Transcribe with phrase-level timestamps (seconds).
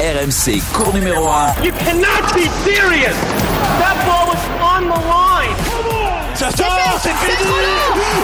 [0.00, 1.64] RMC, cours numéro 1.
[1.64, 3.16] You cannot be serious.
[3.80, 5.56] That ball was on the line.
[6.34, 7.50] Ça sort, c'est fini.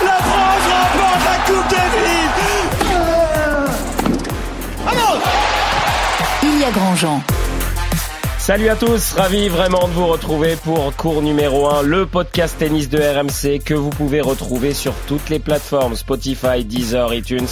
[0.05, 2.31] La France remporte la Coupe Davis.
[4.85, 5.21] Vamos
[6.43, 7.23] Ilya Grandjean.
[8.43, 12.89] Salut à tous, ravi vraiment de vous retrouver pour cours numéro 1, le podcast tennis
[12.89, 17.47] de RMC que vous pouvez retrouver sur toutes les plateformes Spotify, Deezer, iTunes,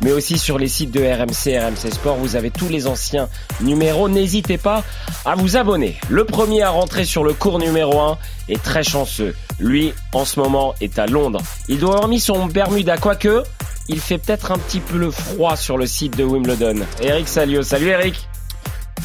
[0.00, 2.16] mais aussi sur les sites de RMC, RMC Sport.
[2.16, 3.28] Vous avez tous les anciens
[3.60, 4.08] numéros.
[4.08, 4.82] N'hésitez pas
[5.24, 5.96] à vous abonner.
[6.08, 9.36] Le premier à rentrer sur le cours numéro 1 est très chanceux.
[9.60, 11.40] Lui, en ce moment, est à Londres.
[11.68, 13.44] Il doit avoir mis son Bermuda, quoique,
[13.86, 16.80] il fait peut-être un petit peu le froid sur le site de Wimbledon.
[17.00, 18.28] Eric Salio, salut Eric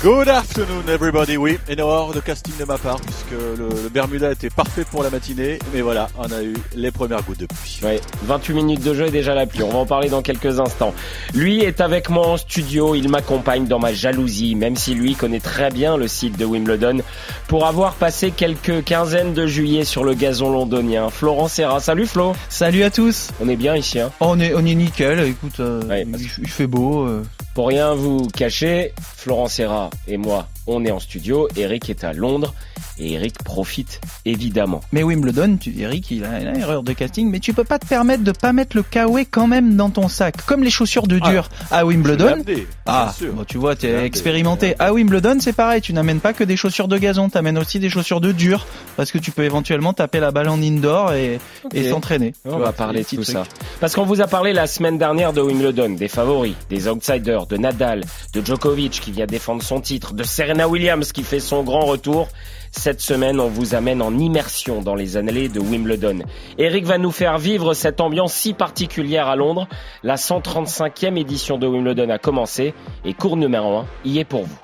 [0.04, 4.52] Good afternoon everybody, oui, erreur de casting de ma part puisque le, le, Bermuda était
[4.52, 7.80] parfait pour la matinée, mais voilà, on a eu les premières gouttes de pluie.
[7.82, 10.60] Oui, 28 minutes de jeu et déjà la pluie, on va en parler dans quelques
[10.60, 10.94] instants.
[11.34, 15.40] Lui est avec moi en studio, il m'accompagne dans ma jalousie, même si lui connaît
[15.40, 17.00] très bien le site de Wimbledon,
[17.48, 21.10] pour avoir passé quelques quinzaines de juillet sur le gazon londonien.
[21.10, 24.54] Florent Serra, salut Flo Salut à tous On est bien ici hein oh, on, est,
[24.54, 27.08] on est nickel, écoute, euh, ouais, il, il, fait beau.
[27.08, 27.24] Euh...
[27.58, 32.14] Pour rien vous cacher, Florent Serra et moi, on est en studio, Eric est à
[32.14, 32.54] Londres
[33.00, 34.82] et Eric profite évidemment.
[34.92, 37.64] Mais Wimbledon, tu, Eric, il a, il a une erreur de casting, mais tu peux
[37.64, 40.70] pas te permettre de pas mettre le kawaii quand même dans ton sac, comme les
[40.70, 42.28] chaussures de dur ah, à Wimbledon.
[42.28, 44.76] Abdé, ah, bon, tu vois, t'es expérimenté.
[44.80, 47.90] À Wimbledon, c'est pareil, tu n'amènes pas que des chaussures de gazon, t'amènes aussi des
[47.90, 48.66] chaussures de dur,
[48.96, 51.80] parce que tu peux éventuellement taper la balle en indoor et, okay.
[51.80, 52.34] et s'entraîner.
[52.46, 53.28] On va parler de tout trucs.
[53.28, 53.44] ça.
[53.80, 57.58] Parce qu'on vous a parlé la semaine dernière de Wimbledon, des favoris, des outsiders, de
[57.58, 61.86] Nadal, de Djokovic qui vient défendre son titre, de Serena Williams qui fait son grand
[61.86, 62.28] retour.
[62.72, 66.20] Cette semaine, on vous amène en immersion dans les annales de Wimbledon.
[66.58, 69.68] Eric va nous faire vivre cette ambiance si particulière à Londres.
[70.04, 72.74] La 135e édition de Wimbledon a commencé
[73.06, 74.58] et cours numéro 1 y est pour vous.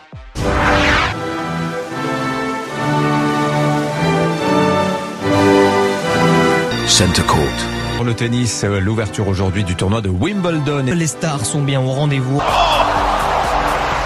[6.88, 7.39] Center Court.
[7.95, 10.86] Pour le tennis, l'ouverture aujourd'hui du tournoi de Wimbledon.
[10.93, 12.42] Les stars sont bien au rendez-vous.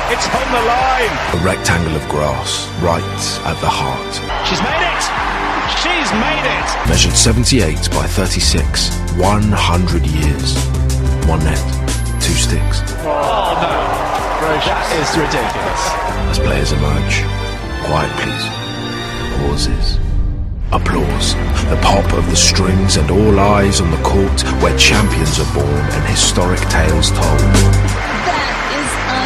[0.10, 1.12] It's on the line.
[1.36, 3.04] A rectangle of grass, right
[3.44, 4.14] at the heart.
[4.48, 5.04] She's made it.
[5.84, 6.68] She's made it.
[6.88, 8.88] Measured 78 by 36,
[9.20, 10.56] 100 years.
[11.28, 11.60] One net,
[12.24, 12.80] two sticks.
[13.04, 13.76] Oh no.
[14.40, 14.72] Gracious.
[14.72, 15.84] That is ridiculous.
[16.32, 17.28] As players emerge,
[17.84, 18.48] quiet please.
[19.44, 20.00] Pauses.
[20.72, 21.36] Applause.
[21.68, 25.68] The pop of the strings and all eyes on the court where champions are born
[25.68, 28.08] and historic tales told.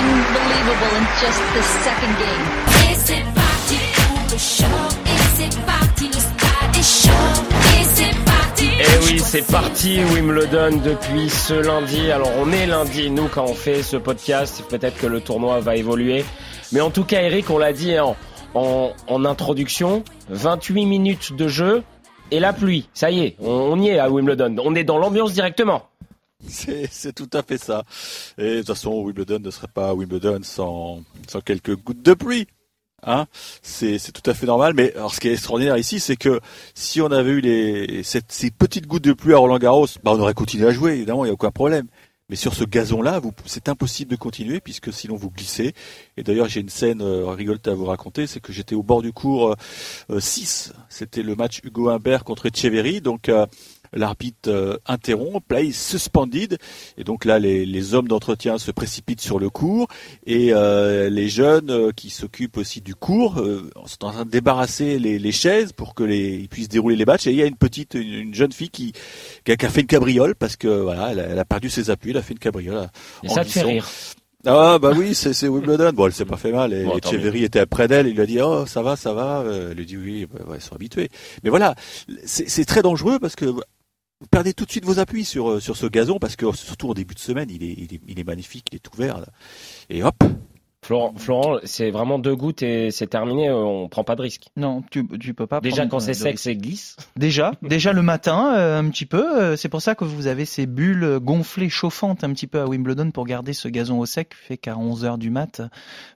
[0.02, 2.46] Unbelievable in just the second game.
[2.92, 4.80] Et c'est parti pour le show?
[5.06, 7.44] Et c'est parti le stade est chaud.
[7.80, 8.66] Et c'est parti.
[8.66, 12.12] Et oui, c'est parti Wimbledon depuis ce lundi.
[12.12, 14.64] Alors on est lundi, nous, quand on fait ce podcast.
[14.70, 16.26] Peut-être que le tournoi va évoluer.
[16.72, 18.16] Mais en tout cas, Eric, on l'a dit en,
[18.54, 21.84] en, en, introduction, 28 minutes de jeu
[22.32, 22.88] et la pluie.
[22.94, 24.56] Ça y est, on, on y est à Wimbledon.
[24.64, 25.91] On est dans l'ambiance directement.
[26.48, 27.84] C'est tout à fait ça.
[28.38, 32.48] Et de toute façon, Wimbledon ne serait pas Wimbledon sans, sans quelques gouttes de pluie.
[33.04, 33.26] Hein
[33.64, 34.74] c'est tout à fait normal.
[34.76, 36.40] Mais alors, ce qui est extraordinaire ici, c'est que
[36.76, 40.20] si on avait eu les, ces petites gouttes de pluie à Roland Garros, bah, on
[40.20, 40.94] aurait continué à jouer.
[40.94, 41.88] Évidemment, il n'y a aucun problème.
[42.32, 45.74] Mais sur ce gazon-là, c'est impossible de continuer puisque sinon vous glissez.
[46.16, 49.02] Et d'ailleurs, j'ai une scène euh, rigolote à vous raconter, c'est que j'étais au bord
[49.02, 49.54] du cours
[50.10, 50.72] euh, 6.
[50.88, 53.02] C'était le match Hugo Humbert contre Echeverry.
[53.02, 53.46] Donc euh,
[53.94, 56.58] l'arbitre euh, interrompt, play suspended,
[56.98, 59.88] et donc là les, les hommes d'entretien se précipitent sur le cours,
[60.26, 63.42] et euh, les jeunes euh, qui s'occupent aussi du cours
[63.86, 67.06] sont en train de débarrasser les, les chaises pour que les ils puissent dérouler les
[67.06, 68.94] matchs, et il y a une petite, une, une jeune fille qui,
[69.44, 71.70] qui a, qui a fait une cabriole parce que voilà, elle a, elle a, perdu
[71.70, 72.90] ses appuis, elle a fait une cabriole.
[73.24, 73.88] Et ça te fait rire.
[74.46, 75.92] Ah bah oui, c'est Wimbledon.
[75.94, 76.74] Bon, elle s'est pas fait mal.
[76.74, 78.08] Et bon, Echeverry était près d'elle.
[78.08, 79.44] Il lui a dit oh ça va, ça va.
[79.46, 81.10] Elle lui dit oui, bah, ouais, ils sont habitués.
[81.44, 81.76] Mais voilà,
[82.26, 83.54] c'est très dangereux parce que
[84.22, 86.94] vous perdez tout de suite vos appuis sur sur ce gazon parce que surtout en
[86.94, 89.28] début de semaine, il est il est, il est magnifique, il est tout vert là.
[89.90, 90.24] et hop.
[90.84, 94.48] Florent, Florent c'est vraiment deux gouttes et c'est terminé, on prend pas de risque.
[94.58, 95.62] Non, tu, tu peux pas.
[95.62, 96.98] Déjà quand c'est sec, c'est glisse.
[97.16, 99.40] Déjà, déjà le matin, euh, un petit peu.
[99.40, 102.66] Euh, c'est pour ça que vous avez ces bulles gonflées, chauffantes un petit peu à
[102.66, 105.62] Wimbledon pour garder ce gazon au sec, fait qu'à 11 heures du mat,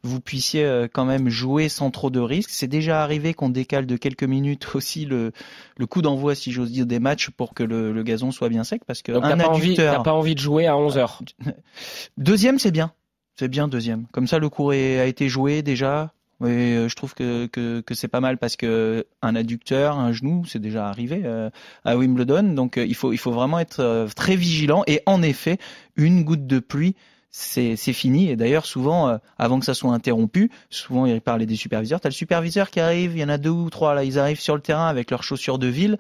[0.02, 2.50] vous puissiez euh, quand même jouer sans trop de risques.
[2.50, 5.32] C'est déjà arrivé qu'on décale de quelques minutes aussi le,
[5.78, 8.64] le coup d'envoi, si j'ose dire, des matchs pour que le, le, gazon soit bien
[8.64, 10.02] sec, parce que Donc, un t'as pas, adducteur...
[10.02, 11.22] pas envie de jouer à 11 heures.
[12.18, 12.92] Deuxième, c'est bien.
[13.38, 14.06] C'est bien deuxième.
[14.12, 16.14] Comme ça, le cours est, a été joué déjà.
[16.44, 20.44] Et je trouve que, que, que c'est pas mal parce que un adducteur, un genou,
[20.46, 21.50] c'est déjà arrivé euh,
[21.86, 22.44] à Wimbledon.
[22.54, 24.84] Donc il faut il faut vraiment être euh, très vigilant.
[24.86, 25.58] Et en effet,
[25.96, 26.96] une goutte de pluie,
[27.32, 28.30] c'est fini.
[28.30, 32.02] Et d'ailleurs, souvent, euh, avant que ça soit interrompu, souvent il parlait des superviseurs.
[32.02, 34.40] T'as le superviseur qui arrive, il y en a deux ou trois là, ils arrivent
[34.42, 35.98] sur le terrain avec leurs chaussures de ville.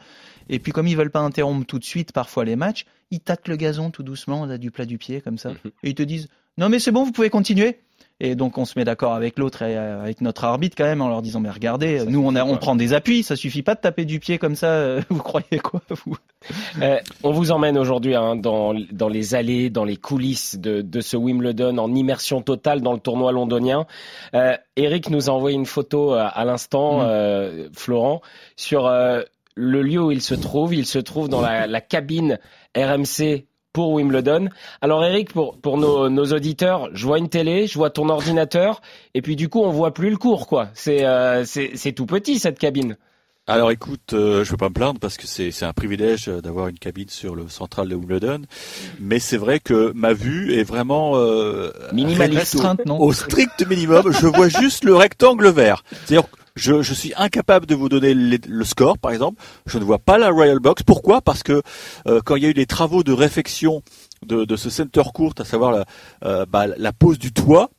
[0.50, 3.48] Et puis comme ils veulent pas interrompre tout de suite parfois les matchs, ils tâtent
[3.48, 5.52] le gazon tout doucement, là, du plat du pied comme ça.
[5.84, 7.80] Et ils te disent non mais c'est bon, vous pouvez continuer.
[8.22, 11.02] Et donc on se met d'accord avec l'autre et euh, avec notre arbitre quand même
[11.02, 13.75] en leur disant mais regardez, nous on, a, on prend des appuis, ça suffit pas
[13.75, 14.68] de taper du pied comme ça.
[14.68, 16.16] euh, Vous croyez quoi vous?
[16.81, 21.02] Euh, on vous emmène aujourd'hui hein, dans, dans les allées, dans les coulisses de, de
[21.02, 23.86] ce Wimbledon en immersion totale dans le tournoi londonien.
[24.34, 27.69] Euh, Eric nous a envoyé une photo à l'instant, Mm.
[27.74, 28.22] Florent,
[28.56, 28.90] sur
[29.56, 30.74] le lieu où il se trouve.
[30.74, 32.40] Il se trouve dans la, la cabine
[32.78, 34.48] RMC pour Wimbledon.
[34.80, 38.81] Alors Eric, pour, pour nos, nos auditeurs, je vois une télé, je vois ton ordinateur,
[39.13, 40.69] et puis du coup on voit plus le cours, quoi.
[40.74, 42.95] C'est euh, c'est c'est tout petit cette cabine.
[43.48, 46.39] Alors écoute, euh, je veux pas me plaindre parce que c'est c'est un privilège euh,
[46.39, 48.44] d'avoir une cabine sur le central de Wimbledon,
[49.01, 52.57] mais c'est vrai que ma vue est vraiment euh, Minimaliste.
[52.86, 54.10] Non au strict minimum.
[54.10, 55.83] Je vois juste le rectangle vert.
[55.92, 59.42] C'est-à-dire je, suis incapable de vous donner le score, par exemple.
[59.66, 60.84] Je ne vois pas la Royal Box.
[60.84, 61.22] Pourquoi?
[61.22, 61.62] Parce que
[62.07, 63.81] euh, quand il y a eu les travaux de réfection
[64.25, 65.86] de, ce center court, à savoir la,
[66.24, 67.69] euh, bah, la pose du toit,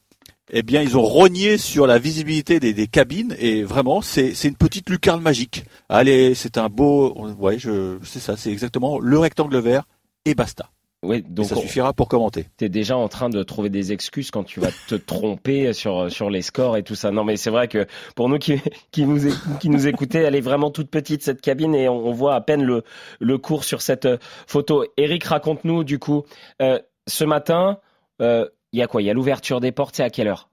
[0.50, 4.56] eh bien, ils ont rogné sur la visibilité des, cabines et vraiment, c'est c'est une
[4.56, 5.64] petite lucarne magique.
[5.88, 9.84] Allez, c'est un beau, ouais, je, c'est ça, c'est exactement le rectangle vert
[10.24, 10.70] et basta.
[11.14, 12.46] Et ça on- suffira pour commenter.
[12.56, 16.30] T'es déjà en train de trouver des excuses quand tu vas te tromper sur sur
[16.30, 17.10] les scores et tout ça.
[17.10, 18.60] Non, mais c'est vrai que pour nous qui
[18.90, 19.30] qui nous
[19.60, 22.40] qui nous écoutez, elle est vraiment toute petite cette cabine et on, on voit à
[22.40, 22.82] peine le
[23.20, 24.84] le cours sur cette euh, photo.
[24.96, 26.24] Eric, raconte-nous du coup
[26.62, 27.78] euh, ce matin.
[28.22, 29.02] euh, Il y a quoi?
[29.02, 29.96] Il y a l'ouverture des portes.
[29.96, 30.48] C'est à quelle heure?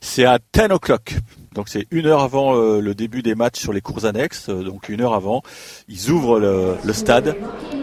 [0.00, 1.14] C'est à 10 o'clock.
[1.56, 4.50] Donc c'est une heure avant euh, le début des matchs sur les cours annexes.
[4.50, 5.42] euh, donc une heure avant,
[5.88, 7.34] ils ouvrent le, le stade.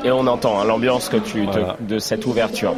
[0.06, 1.75] Et on entend hein, l'ambiance que tu de- Voilà.
[1.81, 2.75] de cette ouverture.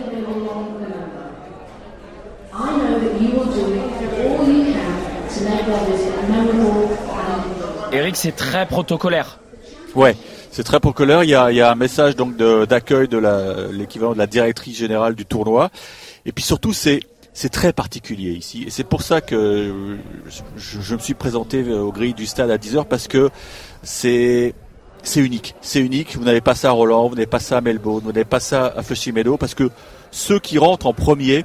[7.92, 9.40] Eric, c'est très protocolaire.
[9.96, 10.16] Ouais,
[10.52, 11.24] c'est très protocolaire.
[11.24, 13.18] Il y a, il y a un message donc d'accueil de
[13.72, 15.70] l'équivalent de la directrice générale du tournoi.
[16.26, 17.02] Et puis surtout, c'est
[17.36, 18.64] c'est très particulier ici.
[18.66, 19.98] Et c'est pour ça que
[20.56, 23.30] je, me suis présenté euh, au grilles du stade à 10h parce que
[23.84, 24.54] c'est
[25.18, 25.54] unique.
[25.62, 26.16] C'est unique.
[26.16, 28.40] Vous n'avez pas ça à Roland, vous n'avez pas ça à Melbourne, vous n'avez pas
[28.40, 29.70] ça à Meadow parce que
[30.12, 31.44] ceux qui rentrent en premier,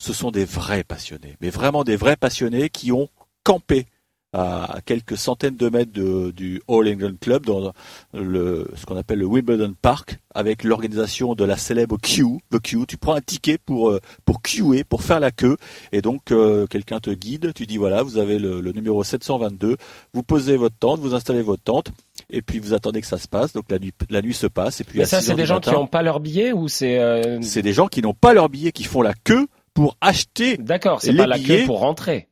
[0.00, 1.36] ce sont des vrais passionnés.
[1.42, 3.10] Mais vraiment des vrais passionnés qui ont
[3.44, 3.86] campé
[4.34, 7.72] à quelques centaines de mètres de- du All England Club dans
[8.12, 12.84] le, ce qu'on appelle le Wimbledon Park avec l'organisation de la célèbre queue, the queue.
[12.86, 15.56] Tu prends un ticket pour euh, pour queuer, pour faire la queue
[15.92, 17.52] et donc euh, quelqu'un te guide.
[17.54, 19.76] Tu dis voilà, vous avez le, le numéro 722.
[20.12, 21.88] Vous posez votre tente, vous installez votre tente
[22.28, 23.54] et puis vous attendez que ça se passe.
[23.54, 25.46] Donc la nuit la nuit se passe et puis Mais à ça, 6 c'est des
[25.46, 28.34] gens qui n'ont pas leur billet ou c'est euh, c'est des gens qui n'ont pas
[28.34, 32.27] leur billet qui font la queue pour acheter D'accord, c'est pas la queue pour rentrer.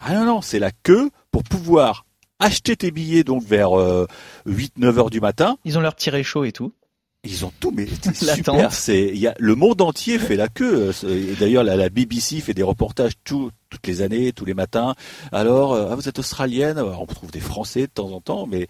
[0.00, 2.04] Ah non, non, c'est la queue pour pouvoir
[2.40, 3.70] acheter tes billets donc vers
[4.46, 5.56] 8-9 heures du matin.
[5.64, 6.72] Ils ont leur tiré chaud et tout.
[7.24, 8.54] Ils ont tout, mais c'est La super.
[8.54, 8.72] tente.
[8.72, 10.92] C'est, il y a, le monde entier fait la queue.
[11.08, 14.94] Et d'ailleurs, la, la BBC fait des reportages tout, toutes les années, tous les matins.
[15.32, 16.78] Alors, euh, ah, vous êtes australienne?
[16.78, 18.68] Alors, on trouve des Français de temps en temps, mais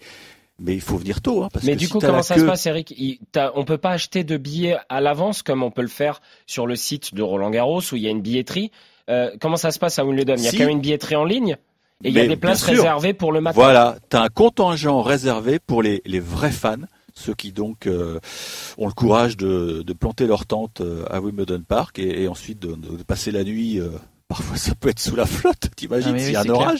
[0.61, 2.41] mais il faut venir tôt, hein, parce Mais que du si coup, comment ça queue-
[2.41, 2.91] se passe, Eric?
[2.97, 3.19] Il-
[3.55, 6.75] On peut pas acheter de billets à l'avance comme on peut le faire sur le
[6.75, 8.69] site de Roland Garros où il y a une billetterie.
[9.09, 10.35] Euh, comment ça se passe à Wimbledon?
[10.37, 10.57] Il y a Si.
[10.57, 11.57] quand même une billetterie en ligne
[12.03, 13.55] et il y a des places réservées pour le matin.
[13.59, 16.77] Voilà, tu as un contingent réservé pour les, les vrais fans,
[17.13, 18.19] ceux qui donc euh,
[18.77, 22.59] ont le courage de, de planter leur tente euh, à Wimbledon Park et, et ensuite
[22.59, 23.79] de, de passer la nuit.
[23.79, 23.89] euh,
[24.27, 26.43] parfois, ça peut être sous la flotte, Ah, t'imagines, mais s'il oui, y a un
[26.43, 26.75] clair.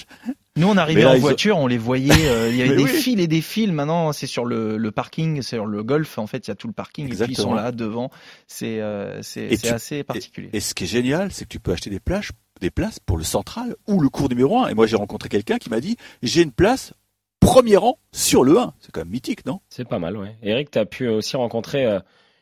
[0.59, 2.11] Nous, on arrivait là, en ont- voiture, on les voyait.
[2.29, 2.89] euh, il y avait des oui.
[2.89, 3.71] fils et des fils.
[3.71, 6.17] Maintenant, c'est sur le, le parking, c'est sur le golf.
[6.19, 7.05] En fait, il y a tout le parking.
[7.05, 7.53] Et puis, ils sont Exactement.
[7.55, 8.11] là devant.
[8.47, 10.49] C'est euh, tu- assez particulier.
[10.53, 12.29] Et ce qui est génial, c'est que tu peux acheter des places,
[12.61, 14.67] des places pour le central ou le cours numéro 1.
[14.69, 16.93] Et moi, j'ai rencontré quelqu'un qui m'a dit, j'ai une place
[17.39, 18.73] premier rang sur le 1.
[18.79, 19.61] C'est quand même mythique, non?
[19.69, 20.35] C'est pas mal, ouais.
[20.43, 21.99] Eric, tu as pu aussi rencontrer euh,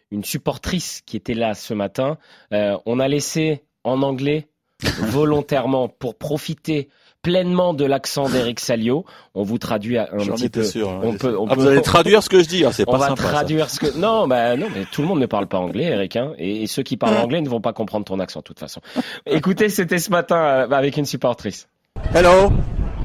[0.10, 2.18] une supportrice qui était là ce matin.
[2.52, 4.48] Euh, on a laissé en anglais
[5.12, 6.90] volontairement pour profiter
[7.32, 9.04] pleinement de l'accent d'Eric Salio.
[9.36, 10.64] On vous traduit un J'en petit peu.
[10.64, 10.90] sûr.
[10.90, 11.02] hein.
[11.04, 12.92] on peut- on Ah, vous peut- allez traduire ce que je dis, hein, c'est On
[12.94, 13.24] pas va sympa.
[13.24, 13.30] ça.
[13.30, 16.16] traduire ce que non bah non mais tout le monde ne parle pas anglais Eric
[16.16, 18.60] hein, et, et ceux qui parlent anglais ne vont pas comprendre ton accent de toute
[18.60, 18.80] façon.
[19.26, 21.68] Écoutez c'était ce matin euh, avec une supportrice.
[22.16, 22.50] Hello,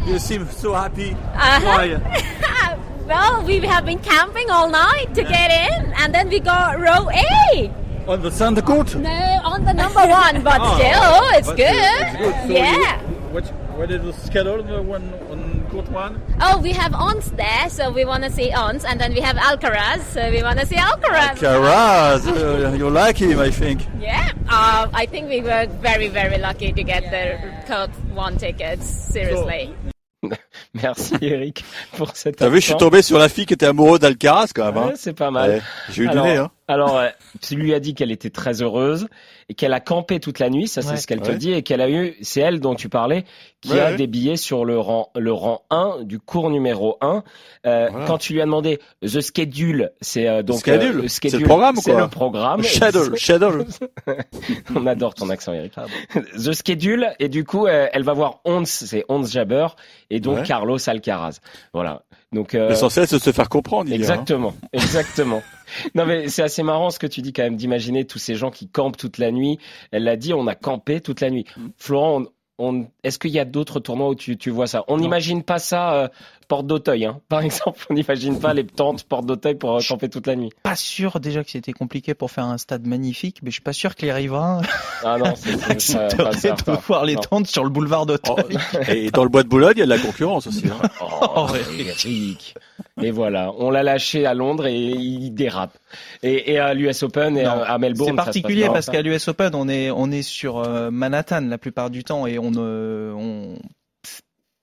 [0.07, 1.11] you seem so happy.
[1.35, 1.99] Uh-huh.
[3.09, 7.09] well, we have been camping all night to get in, and then we got row
[7.11, 7.71] A.
[8.07, 8.95] On the center court.
[8.95, 9.09] No,
[9.45, 11.67] on the number one, but Oh, still, it's but good.
[11.67, 12.35] it's good.
[12.49, 13.01] So yeah.
[13.33, 13.45] what
[13.77, 14.61] what is the schedule
[14.93, 16.21] on on court one?
[16.41, 19.37] Oh, we have Ons there, so we want to see Ons, and then we have
[19.37, 21.37] Alcaraz, so we want to see Alcaraz.
[21.37, 23.87] Alcaraz, uh, you like him, I think.
[24.01, 28.87] Yeah, uh, I think we were very, very lucky to get the court one tickets.
[28.87, 29.75] Seriously.
[30.75, 31.65] Merci Eric
[31.97, 32.37] pour cette.
[32.37, 34.77] T'as vu, je suis tombé sur la fille qui était amoureuse d'Alcaraz quand même.
[34.77, 35.51] Hein ouais, c'est pas mal.
[35.51, 36.37] Ouais, J'ai eu alors, du nez.
[36.37, 36.51] Hein.
[36.69, 37.09] Alors, euh,
[37.41, 39.09] tu lui as dit qu'elle était très heureuse
[39.49, 40.97] et qu'elle a campé toute la nuit, ça c'est Ouais.
[40.97, 41.37] ce qu'elle te Ouais.
[41.37, 43.25] dit, et qu'elle a eu, c'est elle dont tu parlais,
[43.61, 47.25] qui Ouais, a des billets sur le rang, le rang 1 du cours numéro 1.
[47.67, 48.07] Euh, Voilà.
[48.07, 51.77] Quand tu lui as demandé the schedule, c'est euh, donc Schedule, euh, c'est le programme,
[51.77, 52.01] c'est quoi.
[52.03, 52.63] le programme.
[52.63, 53.65] Shadow, Shadow.
[54.75, 55.73] On adore ton accent, Eric.
[56.15, 59.67] The Schedule, et du coup, euh, elle va voir Ons, c'est Ons Jabber,
[60.11, 60.45] et donc.
[60.45, 61.39] Carlos Alcaraz.
[61.73, 62.03] Voilà.
[62.33, 63.91] Donc, euh, L'essentiel, c'est de se faire comprendre.
[63.91, 64.01] il y a, hein.
[64.01, 65.43] Exactement, exactement.
[65.95, 68.51] non mais c'est assez marrant ce que tu dis quand même d'imaginer tous ces gens
[68.51, 69.59] qui campent toute la nuit.
[69.91, 71.45] Elle l'a dit, on a campé toute la nuit.
[71.57, 71.67] Mm.
[71.77, 72.23] Florent,
[72.59, 74.85] on, on- est-ce qu'il y a d'autres tournois où tu, tu vois ça?
[74.89, 76.09] On n'imagine pas ça euh,
[76.53, 77.19] porte d'Auteuil, hein.
[77.31, 77.87] par exemple.
[77.89, 80.51] On n'imagine pas les tentes porte d'Auteuil pour euh, camper toute la nuit.
[80.63, 83.73] Pas sûr déjà que c'était compliqué pour faire un stade magnifique, mais je suis pas
[83.73, 84.61] sûr que les riverains
[85.03, 85.25] Ah non,
[85.71, 87.23] accepteraient de voir les Non.
[87.23, 88.59] tentes sur le boulevard Oh, d'Auteuil.
[88.89, 90.65] Et dans le bois de Boulogne, il y a de la concurrence aussi.
[90.69, 90.89] Hein.
[91.01, 91.47] Oh,
[91.79, 92.55] Eric.
[93.01, 95.79] Et voilà, on l'a lâché à Londres et il dérape.
[96.23, 98.11] Et, et à l'US Open et Non, à, Melbourne.
[98.11, 101.41] C'est ça se particulier parce qu'à l'US Open, on est on est sur euh, Manhattan
[101.49, 103.55] la plupart du temps et on euh, on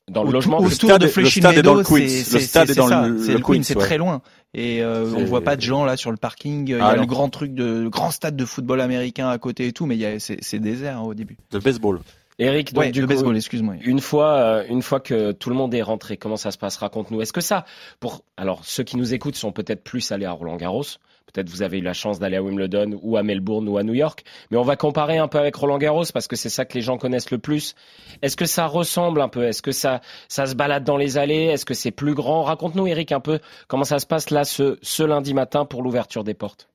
[0.09, 2.33] dans le logement, stade de le Flushing stade est dans Meadows, le Queens.
[2.33, 3.83] Le stade c'est est dans ça, le- c'est le le Queens, Queens, c'est ouais.
[3.83, 4.21] très loin
[4.53, 6.67] et euh, on voit pas de gens là sur le parking.
[6.67, 7.01] Il y Ah a non.
[7.01, 9.95] le grand truc de le grand stade de football américain à côté et tout, mais
[9.95, 11.37] il y a c'est c'est désert hein, au début.
[11.53, 11.99] Le baseball.
[12.41, 13.75] Eric, donc Ouais, du le coup, baseball, excuse-moi.
[13.83, 16.77] Une fois, euh, une fois que tout le monde est rentré, comment ça se passe?
[16.77, 17.21] Raconte-nous.
[17.21, 17.65] Est-ce que ça,
[17.99, 20.83] pour alors ceux qui nous écoutent sont peut-être plus allés à Roland Garros.
[21.33, 23.93] Peut-être vous avez eu la chance d'aller à Wimbledon ou à Melbourne ou à New
[23.93, 24.23] York.
[24.51, 26.81] Mais on va comparer un peu avec Roland Garros parce que c'est ça que les
[26.81, 27.75] gens connaissent le plus.
[28.21, 29.43] Est-ce que ça ressemble un peu?
[29.43, 31.45] Est-ce que ça, ça se balade dans les allées?
[31.45, 32.43] Est-ce que c'est plus grand?
[32.43, 36.33] Raconte-nous, Eric, un peu comment ça se passe là ce, lundi matin pour l'ouverture des
[36.33, 36.69] portes.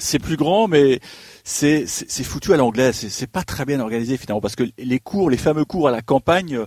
[0.00, 1.00] C'est plus grand, mais
[1.42, 1.86] c'est
[2.22, 3.08] foutu à l'anglaise.
[3.08, 6.02] C'est pas très bien organisé finalement parce que les cours, les fameux cours à la
[6.02, 6.60] campagne,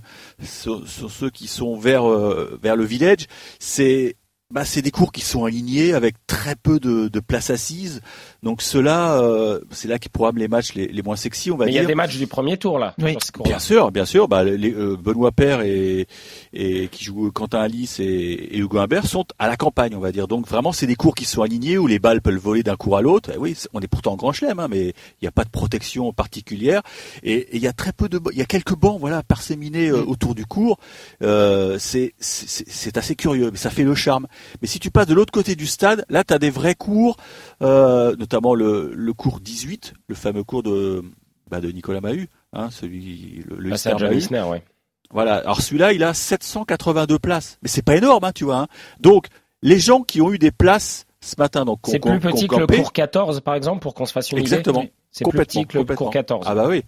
[0.43, 4.17] sur, sur ceux qui sont vers euh, vers le village, c'est
[4.51, 8.01] bah, c'est des cours qui sont alignés avec très peu de, de places assises.
[8.43, 11.65] Donc ceux-là, euh, c'est là qu'ils programment les matchs les, les moins sexy, on va
[11.65, 11.85] Mais il y dire.
[11.85, 12.93] a des matchs du premier tour là.
[12.99, 13.11] Oui.
[13.11, 13.49] sur ce cours-là.
[13.51, 14.27] Bien sûr, bien sûr.
[14.27, 16.07] Bah, les, euh, Benoît Père et,
[16.53, 20.11] et qui joue Quentin Alice et, et Hugo Humbert sont à la campagne, on va
[20.11, 20.27] dire.
[20.27, 22.97] Donc vraiment, c'est des cours qui sont alignés où les balles peuvent voler d'un cours
[22.97, 23.31] à l'autre.
[23.31, 25.49] Et oui, on est pourtant en grand chelem, hein, mais il n'y a pas de
[25.49, 26.81] protection particulière.
[27.23, 30.03] Et il y a très peu de, il y a quelques bancs, voilà, parséminés euh,
[30.03, 30.77] autour du cours.
[31.21, 34.27] Euh, c'est c'est- assez curieux, mais ça fait le charme.
[34.61, 37.15] Mais si tu passes de l'autre côté du stade, là, tu as des vrais cours,
[37.61, 41.03] euh, notamment le, le cours 18, le fameux cours de
[41.49, 44.17] bah, de Nicolas Mahut, hein, celui le, le c'est Isner Mahut.
[44.17, 44.63] Isner, ouais.
[45.13, 45.35] Voilà.
[45.37, 48.57] Alors celui-là, il a 782 places, mais c'est pas énorme, hein, tu vois.
[48.59, 48.67] hein.
[48.99, 49.27] Donc
[49.61, 52.65] les gens qui ont eu des places ce matin, donc C'est plus petit que le
[52.67, 54.81] cours 14 par exemple pour qu'on se fasse une Exactement.
[54.81, 54.91] idée.
[55.11, 56.45] C'est plus petit que le cours 14.
[56.47, 56.83] Ah bah oui.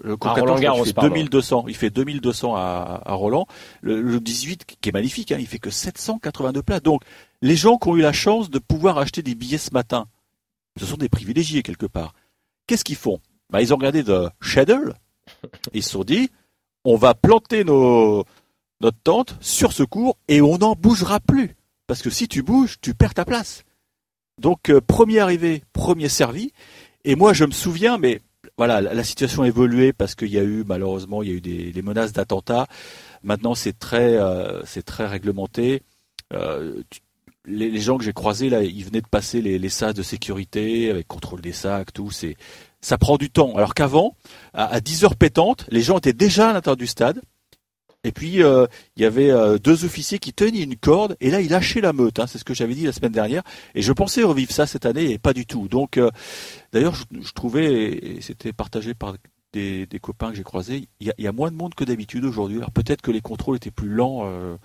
[0.00, 1.08] Le cours À 14, Roland Garros, il fait pardon.
[1.10, 1.64] 2200.
[1.68, 3.46] Il fait 2200 à, à Roland.
[3.80, 6.82] Le, le 18, qui est magnifique, hein, il fait que 782 places.
[6.82, 7.02] Donc,
[7.42, 10.06] les gens qui ont eu la chance de pouvoir acheter des billets ce matin,
[10.78, 12.14] ce sont des privilégiés quelque part.
[12.68, 13.18] Qu'est-ce qu'ils font?
[13.50, 14.92] Bah, Ils ont regardé de Shadow.
[15.72, 16.30] Ils se sont dit,
[16.84, 18.24] on va planter nos,
[18.80, 21.56] notre tente sur ce cours et on n'en bougera plus.
[21.86, 23.64] Parce que si tu bouges, tu perds ta place.
[24.40, 26.52] Donc, euh, premier arrivé, premier servi.
[27.04, 28.20] Et moi, je me souviens, mais
[28.56, 31.40] voilà, la, situation a évolué parce qu'il y a eu, malheureusement, il y a eu
[31.40, 32.66] des, menaces d'attentats.
[33.22, 35.82] Maintenant, c'est très, euh, c'est très réglementé.
[36.32, 36.82] Euh,
[37.46, 40.90] les gens que j'ai croisés, là, ils venaient de passer les, les sas de sécurité
[40.90, 42.10] avec contrôle des sacs, tout.
[42.10, 42.36] C'est,
[42.80, 43.54] ça prend du temps.
[43.56, 44.16] Alors qu'avant,
[44.54, 47.20] à, à 10 heures pétantes, les gens étaient déjà à l'intérieur du stade.
[48.04, 48.66] Et puis euh,
[48.96, 51.92] il y avait euh, deux officiers qui tenaient une corde et là ils lâchaient la
[51.92, 52.20] meute.
[52.20, 53.42] Hein, c'est ce que j'avais dit la semaine dernière.
[53.74, 55.66] Et je pensais revivre ça cette année et pas du tout.
[55.66, 56.10] Donc euh,
[56.72, 59.14] d'ailleurs je, je trouvais et c'était partagé par
[59.52, 60.88] des, des copains que j'ai croisés.
[61.00, 62.58] Il y, a, il y a moins de monde que d'habitude aujourd'hui.
[62.58, 64.56] Alors peut-être que les contrôles étaient plus lents euh,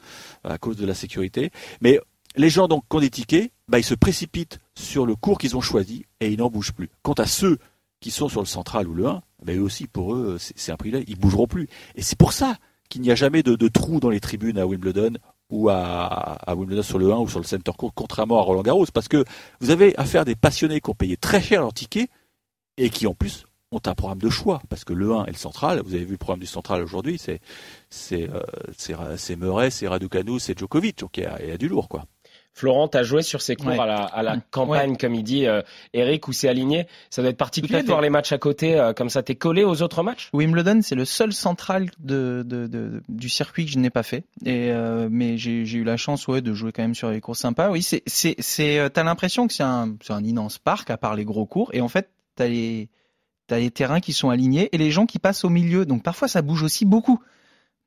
[0.43, 1.51] à cause de la sécurité,
[1.82, 2.00] mais
[2.36, 5.55] les gens donc qui ont des tickets, bah, ils se précipitent sur le cours qu'ils
[5.55, 6.89] ont choisi et ils n'en bougent plus.
[7.01, 7.58] Quant à ceux
[8.03, 10.75] qui sont sur le central ou le 1, bah, eux aussi pour eux c'est un
[10.75, 11.69] privilège, ils bougeront plus.
[11.95, 12.57] Et c'est pour ça
[12.89, 15.13] qu'il n'y a jamais de, trou dans les tribunes à Wimbledon
[15.50, 18.86] ou à, Wimbledon sur le 1 ou sur le Center Court, contrairement à Roland Garros,
[18.93, 19.24] parce que
[19.62, 22.10] vous avez affaire à des passionnés qui ont payé très cher leur ticket
[22.75, 25.38] et qui en plus ont un programme de choix, parce que le 1 et le
[25.38, 27.39] central, vous avez vu le programme du central aujourd'hui, c'est
[27.89, 32.05] c'est euh, Murray, c'est Raducanu, c'est Djokovic, donc il y a du lourd quoi.
[32.55, 33.79] Florent, t'as joué sur ces cours Ouais.
[33.79, 36.86] à la, à la campagne, comme il dit euh, Eric, où c'est aligné.
[37.10, 39.24] Ça doit être particulier de voir les matchs à côté, euh, comme ça.
[39.24, 40.29] T'es collé aux autres matchs?
[40.33, 44.25] Wimbledon, c'est le seul central de, de, de- du circuit que je n'ai pas fait.
[44.45, 47.36] Et euh, mais j'ai eu la chance, ouais, de jouer quand même sur les cours
[47.36, 47.72] sympas.
[47.72, 48.03] Oui, c'est
[48.93, 51.72] T'as l'impression que c'est un immense parc à part les gros cours.
[51.74, 52.89] Et en fait, t'as les
[53.48, 55.86] t'as les terrains qui sont alignés et les gens qui passent au milieu.
[55.86, 57.19] Donc parfois, ça bouge aussi beaucoup.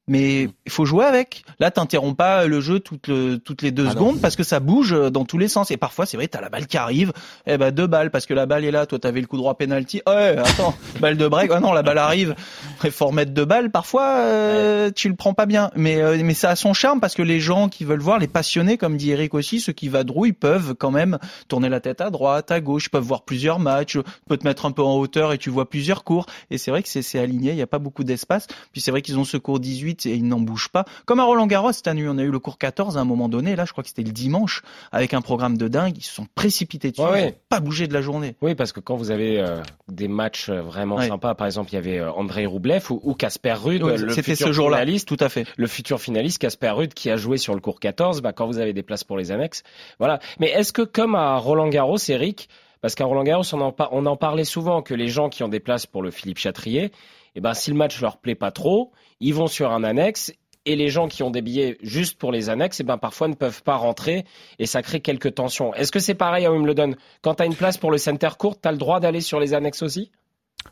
[0.08, 1.42] Mais il faut jouer avec.
[1.58, 3.92] Là, t'interromps pas le jeu toutes, le- toutes les deux Ah non.
[3.94, 5.70] secondes parce que ça bouge euh, dans tous les sens.
[5.72, 7.12] Et parfois, c'est vrai, t'as la balle qui arrive.
[7.46, 8.86] Eh ben, deux balles parce que la balle est là.
[8.86, 10.02] Toi, t'avais le coup droit penalty.
[10.06, 11.50] Oh, ouais, attends, balle de break.
[11.52, 12.36] Oh non, la balle arrive.
[12.84, 13.70] Il faut remettre deux balles.
[13.72, 15.70] Parfois, euh, tu le prends pas bien.
[15.74, 18.28] Mais, euh, mais ça a son charme parce que les gens qui veulent voir, les
[18.28, 22.10] passionnés, comme dit Eric aussi, ceux qui vadrouillent peuvent quand même tourner la tête à
[22.10, 25.32] droite, à gauche, peuvent voir plusieurs matchs, tu peux te mettre un peu en hauteur
[25.32, 26.26] et tu vois plusieurs cours.
[26.52, 28.46] Et c'est vrai que c'est c'est aligné, il n'y a pas beaucoup d'espace.
[28.70, 30.84] Puis c'est vrai qu'ils ont ce cours 18 et ils n'en bougent pas.
[31.06, 33.28] Comme à Roland Garros cette année, on a eu le cours 14 à un moment
[33.30, 33.56] donné.
[33.56, 34.62] Là, je crois que c'était le dimanche
[34.92, 35.96] avec un programme de dingue.
[35.96, 37.00] Ils se sont précipités dessus.
[37.02, 37.28] Ouais, Ils ouais.
[37.30, 38.36] ont pas bougé de la journée.
[38.42, 41.08] Oui, parce que quand vous avez euh, des matchs euh, vraiment Ouais.
[41.08, 44.48] sympas, par exemple, il y avait euh, Andrei Roublev ou- Casper Ruud, le C'était futur
[44.48, 44.78] ce jour-là.
[44.78, 45.46] finaliste, Tout à fait.
[45.56, 48.58] le futur finaliste Casper Ruud qui a joué sur le cours 14, bah, quand vous
[48.58, 49.62] avez des places pour les annexes,
[49.98, 50.18] voilà.
[50.40, 52.48] Mais est-ce que comme à Roland Garros, Eric,
[52.82, 55.42] parce qu'à Roland Garros, on en, par- on en parlait souvent que les gens qui
[55.42, 56.92] ont des places pour le Philippe Chatrier,
[57.36, 58.90] eh ben, si le match leur plaît pas trop,
[59.20, 60.32] ils vont sur un annexe.
[60.68, 63.34] Et les gens qui ont des billets juste pour les annexes, eh ben, parfois ne
[63.34, 64.24] peuvent pas rentrer
[64.58, 65.72] et ça crée quelques tensions.
[65.74, 66.96] Est-ce que c'est pareil à Wimbledon?
[67.22, 69.38] Quand tu as une place pour le center court, tu as le droit d'aller sur
[69.38, 70.10] les annexes aussi?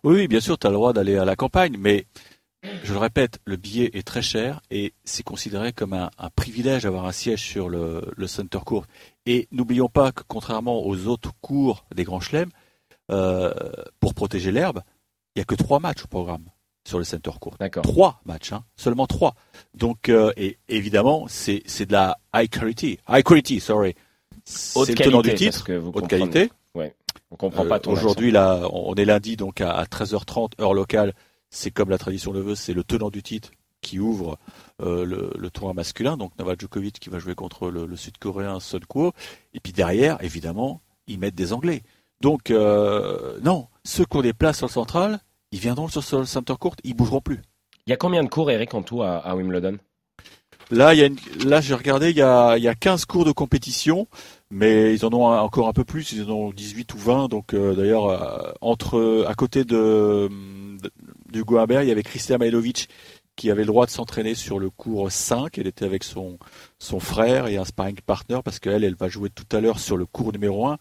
[0.02, 2.06] Oui, bien sûr, tu as le droit d'aller à la campagne, mais
[2.82, 6.82] je le répète, le billet est très cher et c'est considéré comme un, un privilège
[6.82, 8.86] d'avoir un siège sur le, le center court.
[9.26, 12.50] Et n'oublions pas que contrairement aux autres cours des grands chelems,
[13.12, 13.52] euh,
[14.00, 14.82] pour protéger l'herbe,
[15.36, 16.46] il n'y a que trois matchs au programme
[16.86, 17.56] sur le center court.
[17.58, 17.82] D'accord.
[17.82, 19.34] Trois matchs, hein, seulement trois.
[19.74, 23.94] Donc, euh, et évidemment, c'est c'est de la high quality, high quality, sorry.
[24.74, 26.08] Haute C'est le tenant du titre, que vous haute comprenez.
[26.30, 26.52] qualité.
[26.74, 26.94] Ouais.
[27.30, 30.74] On comprend Euh, pas ton Aujourd'hui, là, on est lundi, donc à, à 13h30 heure
[30.74, 31.14] locale.
[31.50, 33.50] C'est comme la tradition le veut, c'est le tenant du titre
[33.80, 34.38] qui ouvre
[34.82, 36.16] euh, le, le tournoi masculin.
[36.16, 39.12] Donc Novak Djokovic qui va jouer contre le, le Sud-Coréen Sun Kuo.
[39.54, 41.82] Et puis derrière, évidemment, ils mettent des Anglais.
[42.20, 45.20] Donc euh, non, ceux qui ont des places sur le central,
[45.54, 47.40] ils viendront sur le center court, ils bougeront plus.
[47.86, 49.78] Il y a combien de cours, Eric, en tout à, à Wimbledon?
[50.72, 53.04] Là, il y a une- là, j'ai regardé, il y a, il y a 15
[53.04, 54.08] cours de compétition,
[54.50, 57.28] mais ils en ont encore un peu plus, ils en ont 18 ou 20.
[57.28, 60.28] Donc, euh, d'ailleurs, euh, entre, à côté de,
[61.30, 62.88] de- Humbert, il y avait Christian Mailovic
[63.36, 65.58] qui avait le droit de s'entraîner sur le cours 5.
[65.58, 66.38] Elle était avec son,
[66.78, 69.96] son frère et un sparring partner parce qu'elle, elle va jouer tout à l'heure sur
[69.96, 70.78] le cours numéro 1.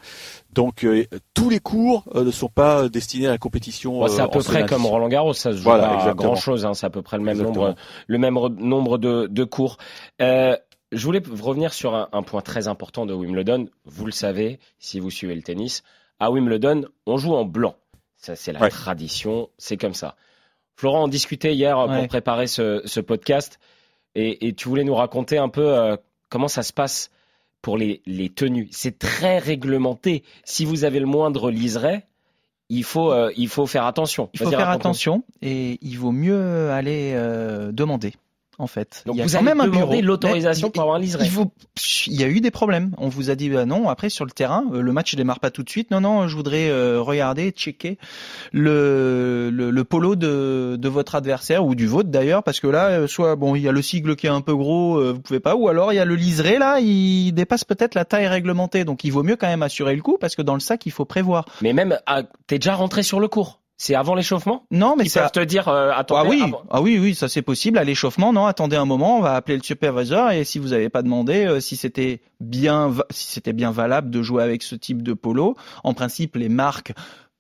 [0.53, 3.99] Donc, euh, tous les cours euh, ne sont pas destinés à la compétition.
[3.99, 4.71] Bon, C'est à euh, peu près lundi.
[4.73, 7.17] comme Roland Garros, ça se joue Voilà, pas grand chose, hein, c'est à peu près
[7.17, 7.65] le même Exactement.
[7.67, 7.75] nombre,
[8.07, 9.77] le même re- nombre de, de cours.
[10.21, 10.55] Euh,
[10.91, 13.67] je voulais revenir sur un, un point très important de Wimbledon.
[13.85, 15.81] Vous le savez, si vous suivez le tennis,
[16.19, 17.75] à Wimbledon, on joue en blanc.
[18.17, 18.69] Ça, c'est la Ouais.
[18.69, 20.15] tradition, c'est comme ça.
[20.75, 23.59] Florent, on discutait hier euh, pour préparer ce, ce podcast
[24.15, 25.97] et, et tu voulais nous raconter un peu euh,
[26.29, 27.09] comment ça se passe
[27.61, 28.67] pour les, les tenues.
[28.71, 30.23] C'est très réglementé.
[30.43, 32.03] Si vous avez le moindre liseré,
[32.69, 34.29] il faut, euh, il faut faire attention.
[34.33, 38.13] Il faut faire attention et il vaut mieux aller euh, demander.
[38.59, 39.99] En fait, Donc il y a vous quand même bureau.
[40.01, 41.25] l'autorisation pour avoir un liseré.
[41.25, 42.93] Il, il y a eu des problèmes.
[42.99, 43.89] On vous a dit bah non.
[43.89, 45.89] Après sur le terrain, euh, le match ne démarre pas tout de suite.
[45.89, 47.97] Non non, je voudrais euh, regarder, checker
[48.51, 52.89] le, le, le polo de, de votre adversaire ou du vôtre d'ailleurs, parce que là,
[52.89, 55.21] euh, soit bon, il y a le sigle qui est un peu gros, euh, vous
[55.21, 58.27] pouvez pas, ou alors il y a le liseré là, il dépasse peut-être la taille
[58.27, 58.85] réglementée.
[58.85, 60.91] Donc il vaut mieux quand même assurer le coup, parce que dans le sac il
[60.91, 61.45] faut prévoir.
[61.61, 63.59] Mais même, ah, t'es déjà rentré sur le cours.
[63.85, 66.61] C'est avant l'échauffement Non, mais Ils ça, peuvent te dire, euh, Ah attendez, oui, avant-
[66.71, 67.77] ah oui, oui, ça c'est possible.
[67.77, 70.87] À l'échauffement, non, attendez un moment, on va appeler le superviseur et si vous n'avez
[70.87, 74.75] pas demandé euh, si c'était bien, va- si c'était bien valable de jouer avec ce
[74.75, 76.93] type de polo, en principe, les marques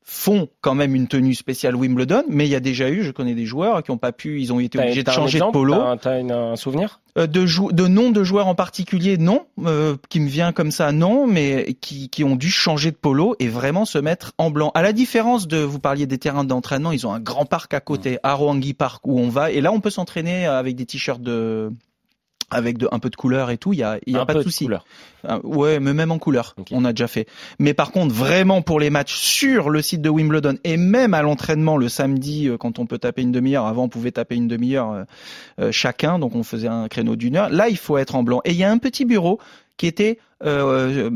[0.03, 3.35] font quand même une tenue spéciale Wimbledon, mais il y a déjà eu, je connais
[3.35, 5.95] des joueurs qui ont pas pu, ils ont été obligés de changer exemple de polo.
[6.01, 6.99] T'as, un souvenir?
[7.17, 10.91] Euh, de, de nom de joueurs en particulier, non, euh, qui me vient comme ça,
[10.91, 14.71] non, mais qui, qui ont dû changer de polo et vraiment se mettre en blanc.
[14.73, 17.79] À la différence de, vous parliez des terrains d'entraînement, ils ont un grand parc à
[17.79, 21.71] côté, Aroangi Park, où on va, et là on peut s'entraîner avec des t-shirts de
[22.49, 24.33] avec de, un peu de couleur et tout, il y a, y a Un pas
[24.33, 24.67] peu de souci.
[25.27, 27.27] Ah, ouais, mais même en couleur, on a déjà fait.
[27.59, 31.21] Mais par contre, vraiment pour les matchs sur le site de Wimbledon et même à
[31.21, 34.47] l'entraînement le samedi, euh, quand on peut taper une demi-heure, avant on pouvait taper une
[34.47, 35.03] demi-heure euh,
[35.59, 37.49] euh, chacun, donc on faisait un créneau d'une heure.
[37.49, 38.41] Là, il faut être en blanc.
[38.43, 39.39] Et il y a un petit bureau
[39.77, 41.09] qui était euh,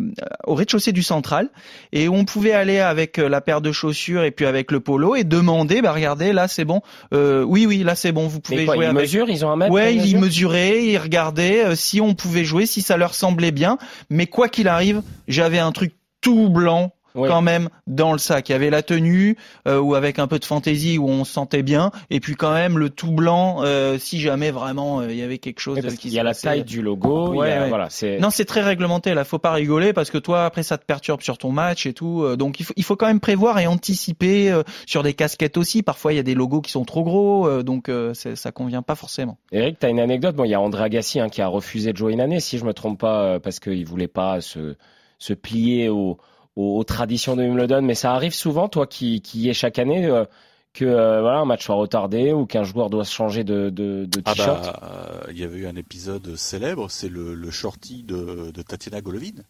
[0.45, 1.49] au rez-de-chaussée du central.
[1.91, 5.15] Et on pouvait aller avec euh, la paire de chaussures et puis avec le polo
[5.15, 6.81] et demander bah regardez là c'est bon.
[7.13, 9.01] Euh, oui oui là c'est bon vous pouvez quoi, jouer ils avec.
[9.01, 12.65] mesurent, ils ont un mètre ouais ils mesuraient ils regardaient euh, si on pouvait jouer
[12.65, 13.77] si ça leur semblait bien.
[14.09, 17.27] Mais quoi qu'il arrive j'avais un truc tout blanc Oui.
[17.27, 18.47] quand même dans le sac.
[18.49, 19.35] Il y avait la tenue
[19.67, 22.53] euh, ou avec un peu de fantaisie où on se sentait bien et puis quand
[22.53, 25.95] même le tout blanc euh, si jamais vraiment euh, il y avait quelque chose parce
[25.95, 27.69] qui se y a la taille du logo, il y Ouais, a- ouais.
[27.69, 29.13] voilà, c'est Non, c'est très réglementé.
[29.13, 31.93] Là, faut pas rigoler parce que toi, après, ça te perturbe sur ton match et
[31.93, 32.35] tout.
[32.37, 35.83] Donc, il faut, il faut quand même prévoir et anticiper sur des casquettes aussi.
[35.83, 39.37] Parfois, il y a des logos qui sont trop gros, donc ça convient pas forcément.
[39.51, 40.35] Eric, tu as une anecdote?
[40.35, 42.57] Bon, il y a André Agassi hein, qui a refusé de jouer une année, si
[42.57, 44.75] je me trompe pas, parce qu'il voulait pas se,
[45.19, 46.17] se plier aux,
[46.57, 47.81] aux, aux traditions de Wimbledon.
[47.83, 50.25] Mais ça arrive souvent, toi qui, qui y es chaque année, euh,
[50.73, 54.05] que euh, voilà, un match soit retardé ou qu'un joueur doit se changer de, de,
[54.05, 54.63] de Ah t-shirt.
[54.63, 54.79] bah,
[55.23, 59.01] euh, il y avait eu un épisode célèbre, c'est le, le shorty de, de Tatiana
[59.01, 59.41] Golovin,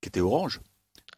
[0.00, 0.60] qui était orange.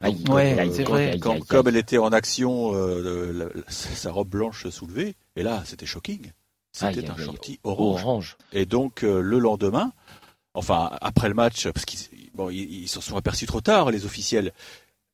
[0.01, 1.19] Aïe, Donc, Ouais, aïe, vrai.
[1.19, 1.47] Comme, aïe, aïe.
[1.49, 5.87] comme elle était en action, euh, la- la- sa robe blanche soulevée, et là, c'était
[5.87, 6.33] shocking.
[6.73, 8.03] C'était un shorty orange.
[8.03, 8.37] Orange.
[8.53, 9.93] Et donc, euh, le lendemain,
[10.53, 11.99] enfin, après le match, parce qu'ils
[12.35, 14.53] bon, ils, ils s'en sont aperçus trop tard, les officiels,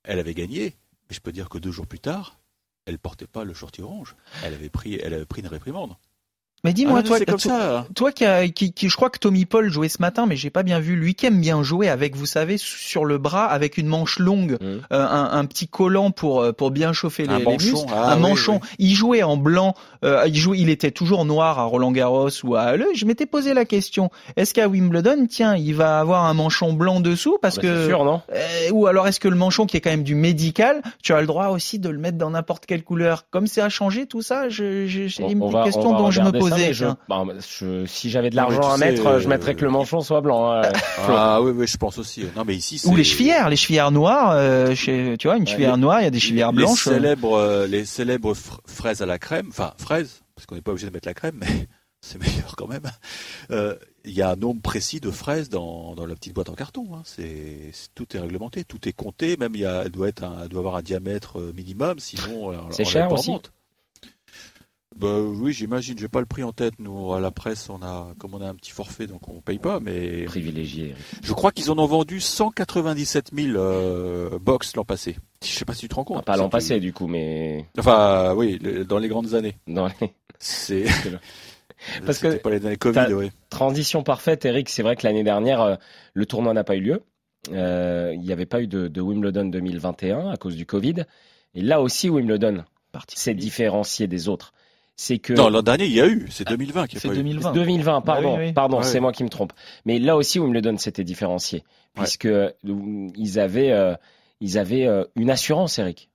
[0.04, 0.76] elle avait gagné,
[1.08, 2.38] mais je peux dire que deux jours plus tard,
[2.86, 4.16] elle portait pas le shorty orange.
[4.44, 5.94] Elle avait pris, elle avait pris une réprimande.
[6.64, 7.86] Mais dis-moi, Ah, toi, toi, hein.
[7.96, 10.50] toi qui, a- qui, qui- je crois que Tommy Paul jouait ce matin, mais j'ai
[10.50, 10.94] pas bien vu.
[10.94, 14.58] Lui qui aime bien jouer avec, vous savez, sur le bras, avec une manche longue,
[14.60, 14.80] Mhm.
[14.92, 17.92] euh, un, un petit collant pour euh, pour bien chauffer les, Un les manchon, muscles,
[17.92, 18.60] ah un oui, manchon.
[18.62, 18.68] oui.
[18.78, 19.74] Il jouait en blanc.
[20.04, 22.86] euh, il jouait, il était toujours noir à Roland Garros ou à Halle.
[22.94, 27.00] Je m'étais posé la question est-ce qu'à Wimbledon, tiens, il va avoir un manchon blanc
[27.00, 29.80] dessous parce Bah, que sûr, non euh, ou alors est-ce que le manchon qui est
[29.80, 32.82] quand même du médical, tu as le droit aussi de le mettre dans n'importe quelle
[32.84, 33.26] couleur?
[33.30, 36.26] Comme c'est à changer tout ça, On- une on petite va- question dont je me
[36.26, 36.38] regarder
[36.72, 36.96] je- tiens.
[37.08, 37.24] bah,
[37.60, 40.00] je- si j'avais de l'argent à sais, mettre, euh, je euh, mettrais que le manchon
[40.00, 40.50] soit blanc.
[40.50, 40.62] hein.
[40.72, 41.14] Flo.
[41.16, 42.24] Ah oui, oui, je pense aussi.
[42.36, 45.76] Non, mais ici, Ou les chevillères, les chevillères noires, euh, chez, tu vois, une les-
[45.76, 46.86] noire, il y a des chevillères les blanches.
[46.88, 46.94] euh.
[46.94, 50.70] célèbres, euh, les célèbres fr- fraises à la crème, enfin fraises, parce qu'on n'est pas
[50.72, 51.46] obligé de mettre la crème, mais
[52.00, 52.82] c'est meilleur quand même.
[53.50, 56.54] Euh, Il y a un nombre précis de fraises dans, dans la petite boîte en
[56.54, 56.88] carton.
[56.92, 57.02] Hein.
[57.04, 59.36] C'est tout est réglementé, tout est compté.
[59.36, 62.00] Même il y a, elle doit être, un, elle doit avoir un diamètre euh, minimum,
[62.00, 63.52] sinon euh, C'est on cher aussi vente.
[64.96, 65.98] Bah oui, j'imagine.
[65.98, 66.74] J'ai pas le prix en tête.
[66.78, 69.58] Nous à la presse, on a, comme on a un petit forfait, donc on paye
[69.58, 69.80] pas.
[69.80, 70.94] Mais Privilégié.
[71.22, 75.16] Je crois qu'ils en ont vendu 197 000 euh, box l'an passé.
[75.42, 76.18] Je sais pas si tu te rends compte.
[76.20, 79.56] Ah, pas l'an passé du coup, mais Enfin, oui, le- dans les grandes années.
[79.66, 79.94] dans les...
[80.38, 80.84] C'est
[82.06, 83.30] Parce que pas les années Covid, oui.
[83.50, 84.68] Transition parfaite, Eric.
[84.68, 85.74] C'est vrai que l'année dernière, euh,
[86.14, 87.02] le tournoi n'a pas eu lieu.
[87.52, 91.04] Euh, Il n'y avait pas eu de, de Wimbledon 2021 à cause du Covid.
[91.54, 92.64] Et là aussi, Wimbledon
[93.08, 94.52] s'est différencié des autres.
[95.04, 96.28] C'est que Non, l'an dernier, il y a eu.
[96.30, 97.16] C'est 2020 qu'il y a C'est pas eu.
[97.16, 97.52] 2020.
[97.54, 98.52] 2020, pardon, Bah oui, oui.
[98.52, 98.84] pardon, Ouais.
[98.84, 99.52] c'est moi qui me trompe.
[99.84, 103.94] Mais là aussi, Wimbledon s'était différencié, puisque euh, ils avaient, euh,
[104.40, 106.08] ils avaient euh, une assurance, Eric.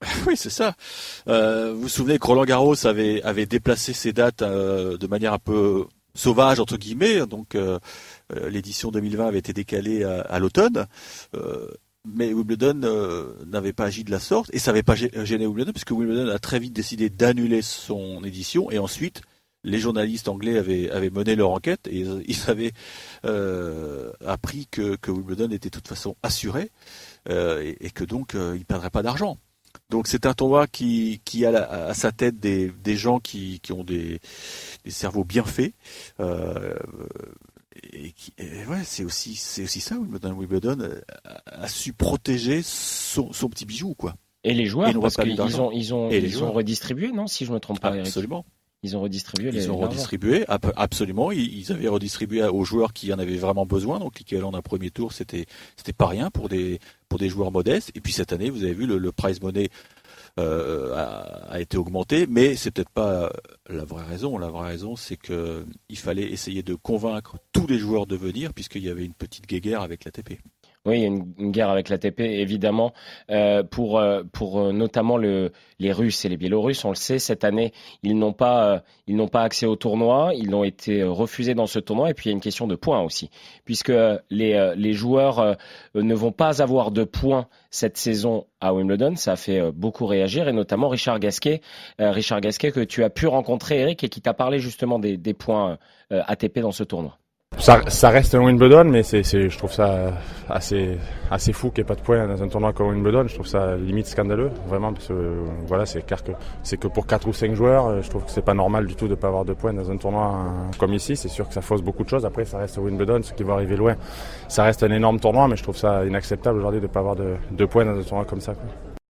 [0.28, 0.74] Oui, c'est ça.
[1.26, 5.32] Euh, vous vous souvenez que Roland Garros avait, avait déplacé ses dates euh, de manière
[5.32, 7.26] un peu sauvage, entre guillemets.
[7.26, 7.56] Donc,
[8.48, 10.86] l'édition 2020 avait été décalée à, à l'automne.
[12.08, 14.50] Euh, mais Wimbledon euh, n'avait pas agi de la sorte.
[14.52, 18.22] Et ça n'avait pas gê- gêné Wimbledon, puisque Wimbledon a très vite décidé d'annuler son
[18.24, 18.70] édition.
[18.70, 19.22] Et ensuite,
[19.64, 22.72] les journalistes anglais avaient, mené leur enquête et ils, avaient
[23.24, 26.70] euh, appris que, que Wimbledon était de toute façon assuré
[27.28, 29.38] euh, et, que donc euh, il ne perdrait pas d'argent.
[29.90, 34.20] Donc c'est un tournoi qui, a à sa tête des, gens qui, ont des,
[34.86, 35.74] cerveaux bien faits.
[36.20, 36.74] Euh,
[37.92, 40.32] et qui, et ouais, c'est aussi, c'est aussi ça Wimbledon.
[40.32, 44.14] Wimbledon euh, a, a su protéger son, son petit bijou, quoi.
[44.44, 47.44] Et les joueurs, Et parce qu'ils ont, ils ont, Et les ont redistribué, non Si
[47.44, 48.06] je me trompe pas, Eric.
[48.06, 48.44] Absolument.
[48.84, 49.64] Ils ont redistribué les.
[49.64, 51.32] Ils ont redistribué, ab- absolument.
[51.32, 53.98] Ils, avaient redistribué aux joueurs qui en avaient vraiment besoin.
[53.98, 57.90] Donc l'équivalent d'un premier tour, c'était c'était pas rien pour des pour des joueurs modestes.
[57.96, 59.68] Et puis cette année, vous avez vu le, le prize money
[60.38, 60.94] euh,
[61.48, 63.32] a, été augmenté, mais c'est peut-être pas
[63.68, 64.38] la vraie raison.
[64.38, 68.52] La vraie raison, c'est que il fallait essayer de convaincre tous les joueurs de venir,
[68.54, 70.40] puisqu'il y avait une petite guéguerre avec l'ATP.
[70.88, 72.94] Oui, il y a une, guerre avec l'ATP, évidemment,
[73.30, 76.82] euh, pour, euh, pour euh, notamment le, les Russes et les Biélorusses.
[76.86, 80.54] On le sait, cette année, ils n'ont pas, ils n'ont pas accès au tournoi, ils
[80.54, 82.08] ont été refusés dans ce tournoi.
[82.08, 83.28] Et puis il y a une question de points aussi,
[83.66, 83.92] puisque
[84.30, 85.58] les, les joueurs
[85.94, 89.14] ne vont pas avoir de points cette saison à Wimbledon.
[89.16, 91.60] Ça a fait beaucoup réagir, et notamment Richard Gasquet,
[91.98, 95.76] Richard Gasquet que tu as pu rencontrer, Eric, et qui t'a parlé justement des, points
[96.10, 97.18] ATP dans ce tournoi.
[97.58, 100.12] Ça, ça reste un Wimbledon, mais c'est, je trouve ça
[100.48, 100.96] assez,
[101.30, 103.26] assez fou qu'il n'y ait pas de points dans un tournoi comme Wimbledon.
[103.26, 105.34] Je trouve ça limite scandaleux, vraiment, parce que
[105.66, 106.14] voilà, c'est que
[106.62, 108.94] c'est que pour 4 ou 5 joueurs, euh, je trouve que c'est pas normal du
[108.94, 111.16] tout de pas avoir de points dans un tournoi euh, comme ici.
[111.16, 112.24] C'est sûr que ça fausse beaucoup de choses.
[112.24, 113.96] Après, ça reste Wimbledon, ce qui va arriver loin.
[114.46, 117.34] Ça reste un énorme tournoi, mais je trouve ça inacceptable aujourd'hui de pas avoir de,
[117.50, 118.54] de points dans un tournoi comme ça.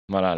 [0.08, 0.36] Voilà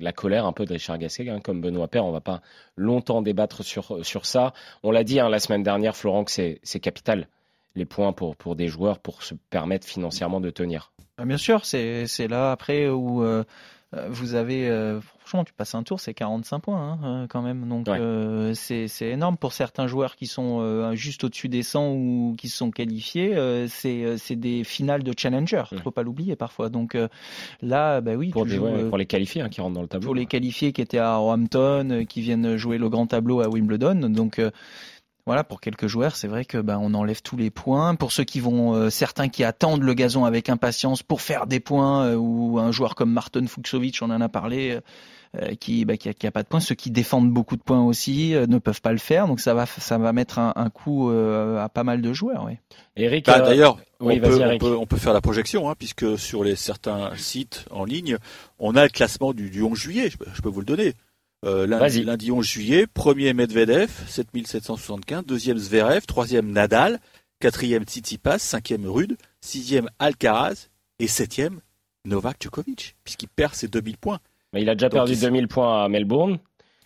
[0.00, 2.04] la, colère un peu de Richard Gasquet, hein, comme Benoît Père.
[2.04, 2.42] On va pas
[2.76, 4.52] longtemps débattre sur, sur ça.
[4.82, 7.28] On l'a dit hein, la semaine dernière, Florent, que c'est capital
[7.76, 10.92] les points pour, pour des joueurs pour se permettre financièrement de tenir.
[11.18, 13.44] Ah, bien sûr, c'est là après où euh,
[14.08, 17.68] vous avez, euh, franchement, tu passes un tour, c'est 45 points hein, quand même.
[17.68, 17.98] Donc Ouais.
[17.98, 22.48] euh, c'est énorme pour certains joueurs qui sont euh, juste au-dessus des 100 ou qui
[22.48, 23.34] se sont qualifiés.
[23.36, 25.78] euh, c'est euh, des finales de challenger, Ouais.
[25.82, 26.68] faut pas l'oublier parfois.
[26.68, 27.08] Donc euh,
[27.62, 29.82] là, bah oui, Pour, des, joues, ouais, euh, pour les qualifiés hein, qui rentrent dans
[29.82, 30.06] le tableau.
[30.06, 33.48] pour les qualifiés qui étaient à Roehampton, euh, qui viennent jouer le grand tableau à
[33.48, 34.08] Wimbledon.
[34.10, 34.50] Donc euh,
[35.30, 37.94] voilà, pour quelques joueurs, c'est vrai que ben on enlève tous les points.
[37.94, 41.60] Pour ceux qui vont, euh, certains qui attendent le gazon avec impatience pour faire des
[41.60, 44.80] points, euh, ou un joueur comme Martin Fuxovic, on en a parlé.
[45.40, 47.62] euh, qui, bah, qui, a, qui a pas de points, ceux qui défendent beaucoup de
[47.62, 50.52] points aussi euh, ne peuvent pas le faire, donc ça va, ça va mettre un,
[50.56, 52.44] un coup euh, à pas mal de joueurs.
[52.46, 52.58] Ouais.
[52.96, 54.60] Eric, Bah, euh, D'ailleurs, oui, on, peut, on, Eric.
[54.60, 58.16] peut, on peut faire la projection, hein, puisque sur les certains sites en ligne,
[58.58, 60.10] on a le classement du, du 11 juillet.
[60.10, 60.94] Je, peux- je peux vous le donner.
[61.46, 62.04] Euh, lundi, Vas-y.
[62.04, 67.00] lundi 11 juillet, premier Medvedev, 7775, deuxième Zverev, troisième Nadal,
[67.38, 71.60] quatrième Tsitsipas, cinquième Rude, sixième Alcaraz et septième
[72.04, 74.18] Novak Djokovic, puisqu'il perd ses 2000 points.
[74.52, 76.38] Mais il a déjà Donc, perdu il- 2000 points à Melbourne.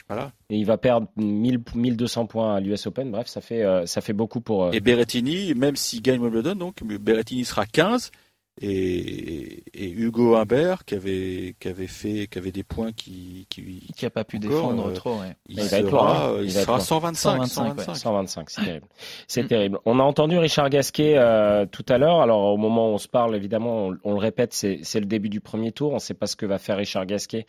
[0.08, 0.32] Voilà.
[0.50, 3.10] Et il va perdre 1000, 1200 points à l'US Open.
[3.10, 4.64] Bref, ça fait, euh, ça fait beaucoup pour.
[4.64, 8.12] euh, Et Berrettini, même s'il gagne Wimbledon, donc Berrettini sera 15
[8.60, 13.88] et, et Hugo Humbert qui avait qui avait fait qui avait des points qui qui,
[13.96, 15.20] Qui a pas pu encore, défendre euh, trop.
[15.20, 15.36] Ouais.
[15.48, 16.36] il, Il va être loin, sera, hein.
[16.38, 16.84] Il il va être sera loin.
[16.84, 17.96] 125 125, 125.
[17.96, 18.86] 125, c'est terrible.
[19.26, 19.78] C'est terrible.
[19.84, 22.20] On a entendu Richard Gasquet euh, tout à l'heure.
[22.20, 25.06] Alors au moment où on se parle, évidemment, on, on le répète, c'est c'est le
[25.06, 25.90] début du premier tour.
[25.90, 27.46] On ne sait pas ce que va faire Richard Gasquet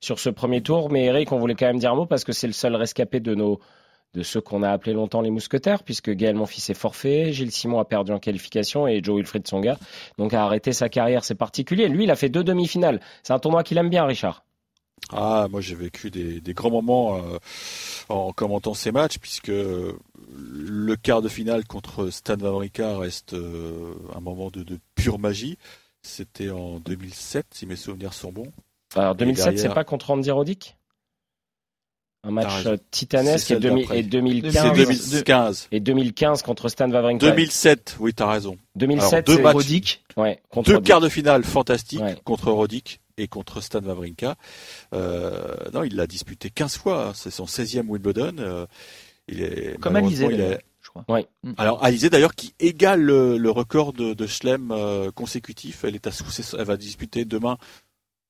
[0.00, 0.90] sur ce premier tour.
[0.90, 3.20] Mais Eric, on voulait quand même dire un mot parce que c'est le seul rescapé
[3.20, 3.60] de nos
[4.14, 7.78] de ceux qu'on a appelés longtemps les mousquetaires, puisque Gaël Monfils est forfait, Gilles Simon
[7.78, 9.78] a perdu en qualification et Joe Wilfried Songa
[10.16, 11.24] donc a arrêté sa carrière.
[11.24, 11.88] C'est particulier.
[11.88, 13.00] Lui, il a fait deux demi-finales.
[13.22, 14.44] C'est un tournoi qu'il aime bien, Richard.
[15.12, 17.38] Ah, moi j'ai vécu des, des grands moments euh,
[18.08, 24.20] en commentant ces matchs, puisque le quart de finale contre Stan Wawrinka reste euh, un
[24.20, 25.56] moment de, de pure magie.
[26.02, 28.50] C'était en 2007, si mes souvenirs sont bons.
[28.94, 30.76] Alors 2007, derrière- c'est pas contre Andy Roddick?
[32.24, 33.98] Un match euh, titanesque et, celle demi- d'après.
[34.00, 34.72] et C'est 2015.
[34.76, 35.68] 2015.
[35.70, 37.30] Et 2015 contre Stan Wawrinka.
[37.30, 38.56] 2007, oui, t'as raison.
[38.74, 40.00] 2007, Alors, deux matchs.
[40.16, 42.16] Ouais, contre Deux quarts de finale fantastiques Ouais.
[42.24, 44.34] contre Roddick et contre Stan Wawrinka.
[44.94, 47.08] Euh, non, il l'a disputé 15 fois.
[47.08, 47.12] hein.
[47.14, 48.36] C'est son 16e Wimbledon.
[48.38, 48.66] Euh,
[49.28, 51.04] il est, Comme Alizé, il est- je crois.
[51.08, 51.26] Ouais.
[51.44, 51.52] Mm.
[51.58, 55.84] Alors Alizé d'ailleurs qui égale le, le record de, de Schlem euh, consécutif.
[55.84, 56.10] Elle est à,
[56.58, 57.58] elle va disputer demain.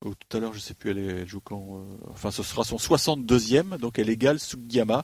[0.05, 1.79] Ou tout à l'heure, je sais plus, elle, est, elle joue quand.
[1.81, 5.03] euh, enfin, ce sera son 62e, donc elle égale Sugiyama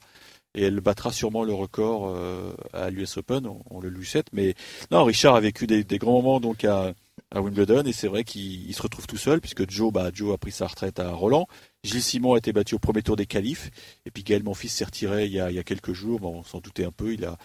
[0.54, 3.46] et elle battra sûrement le record euh, à l'US Open.
[3.46, 4.28] On, on le lui souhaite.
[4.32, 4.54] Mais
[4.92, 6.94] non, Richard a vécu des, des grands moments donc à,
[7.32, 10.32] à Wimbledon et c'est vrai qu'il il se retrouve tout seul puisque Joe, bah, Joe
[10.32, 11.48] a pris sa retraite à Roland.
[11.82, 13.70] Gilles Simon a été battu au premier tour des qualifs
[14.06, 16.20] et puis Gaël Monfils s'est retiré il y, a, il y a quelques jours.
[16.20, 17.12] Bon, on s'en doutait un peu.
[17.14, 17.36] Il a,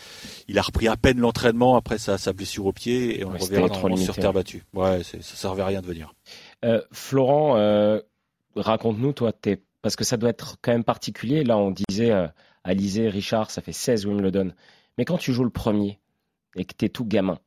[0.47, 3.39] il a repris à peine l'entraînement après sa, sa blessure au pied et on Ouais,
[3.39, 4.63] reverra normalement sur terre battue.
[4.73, 6.13] Ouais, ça servait à rien de venir.
[6.65, 7.99] Euh, Florent, euh,
[8.55, 9.61] raconte-nous, toi, t'es...
[9.81, 11.43] parce que ça doit être quand même particulier.
[11.43, 12.27] Là, on disait, euh,
[12.63, 14.51] Alizé, Richard, ça fait 16 Wimbledon.
[14.97, 15.99] Mais quand tu joues le premier
[16.55, 17.39] et que t'es tout gamin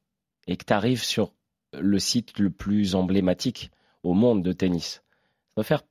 [0.46, 1.33] et que t'arrives sur
[1.72, 3.70] le site le plus emblématique
[4.03, 5.03] au monde de tennis,
[5.48, 5.83] ça doit faire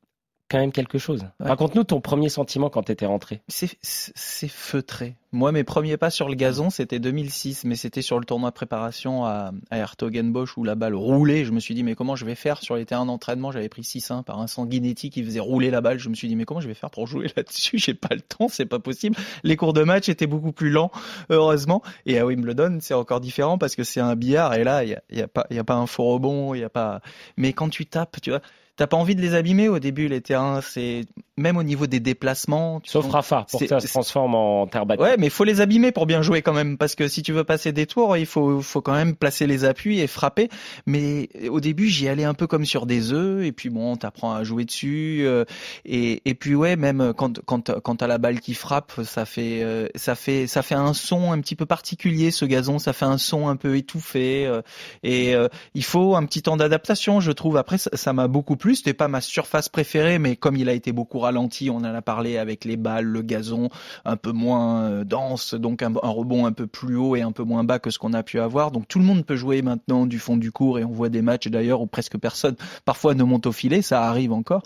[0.49, 1.23] quand même quelque chose.
[1.39, 1.47] Ouais.
[1.47, 3.41] Raconte-nous ton premier sentiment quand t'étais rentré.
[3.47, 5.15] C'est c'est feutré.
[5.33, 8.53] Moi, mes premiers pas sur le gazon, c'était 2006, mais c'était sur le tournoi de
[8.53, 11.45] préparation à, à Hertogenbosch où la balle roulait.
[11.45, 13.49] Je me suis dit, mais comment je vais faire sur les terrains d'entraînement?
[13.49, 15.99] J'avais pris 6-1 par un Sanguinetti qui faisait rouler la balle.
[15.99, 17.77] Je me suis dit, mais comment je vais faire pour jouer là-dessus?
[17.77, 19.15] J'ai pas le temps, c'est pas possible.
[19.43, 20.91] Les cours de match étaient beaucoup plus lents,
[21.29, 21.81] heureusement.
[22.05, 24.95] Et à Wimbledon, c'est encore différent parce que c'est un billard et là, il y
[24.95, 26.99] a, y a pas, il y a pas un faux rebond, il y a pas.
[27.37, 28.41] Mais quand tu tapes, tu vois.
[28.77, 31.05] T'as pas envie de les abîmer au début les terrains, c'est
[31.37, 32.81] même au niveau des déplacements.
[32.83, 35.03] Sauf Rafa, pour que ça se transforme en terre battue.
[35.03, 37.43] Ouais, mais faut les abîmer pour bien jouer quand même, parce que si tu veux
[37.43, 40.49] passer des tours, il faut, faut quand même placer les appuis et frapper.
[40.87, 44.33] Mais au début, j'y allais un peu comme sur des œufs, et puis bon, t'apprends
[44.33, 45.21] à jouer dessus.
[45.21, 45.45] euh,
[45.85, 49.61] et, et puis ouais, même quand quand quand t'as la balle qui frappe, ça fait
[49.61, 52.31] euh, ça fait ça fait un son un petit peu particulier.
[52.31, 54.47] Ce gazon, ça fait un son un peu étouffé.
[54.47, 54.63] euh,
[55.03, 55.35] et
[55.75, 57.57] il faut un petit temps d'adaptation, je trouve.
[57.57, 58.75] Après, ça m'a beaucoup plu.
[58.75, 62.01] C'était pas ma surface préférée, mais comme il a été beaucoup ralenti, on en a
[62.01, 63.69] parlé avec les balles, le gazon
[64.03, 67.43] un peu moins dense, donc un, un rebond un peu plus haut et un peu
[67.43, 68.71] moins bas que ce qu'on a pu avoir.
[68.71, 71.21] Donc tout le monde peut jouer maintenant du fond du cours et on voit des
[71.21, 74.63] matchs d'ailleurs où presque personne parfois ne monte au filet, ça arrive encore.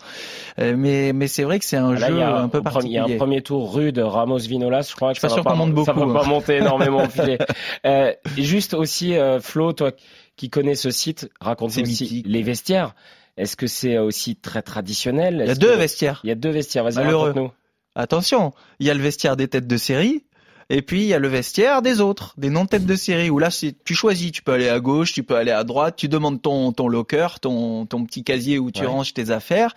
[0.58, 2.70] Euh, mais mais c'est vrai que c'est un Là, jeu un peu il y a
[2.70, 2.98] particulier.
[3.14, 5.84] un premier tour rude Ramos Vinolas, je crois que Je ça pas va qu'on monte
[5.84, 6.22] ça beaucoup, va hein.
[6.22, 7.38] pas monter énormément au filet.
[7.84, 9.90] Euh, juste aussi euh, Flo, toi
[10.36, 12.26] qui connais ce site, raconte aussi mythique.
[12.28, 12.94] les vestiaires.
[13.36, 15.40] Est-ce que c'est aussi très traditionnel?
[15.42, 16.20] Il y a deux que- vestiaires.
[16.24, 16.84] Il y a deux vestiaires.
[16.84, 17.50] Vas-y, raconte-nous.
[17.94, 20.24] Attention, il y a le vestiaire des têtes de série.
[20.68, 23.50] Et puis il y a le vestiaire des autres, des non-têtes de série, où là
[23.50, 26.42] c'est- tu choisis, tu peux aller à gauche, tu peux aller à droite, tu demandes
[26.42, 28.86] ton, ton locker, ton, ton petit casier où tu Ouais.
[28.88, 29.74] ranges tes affaires.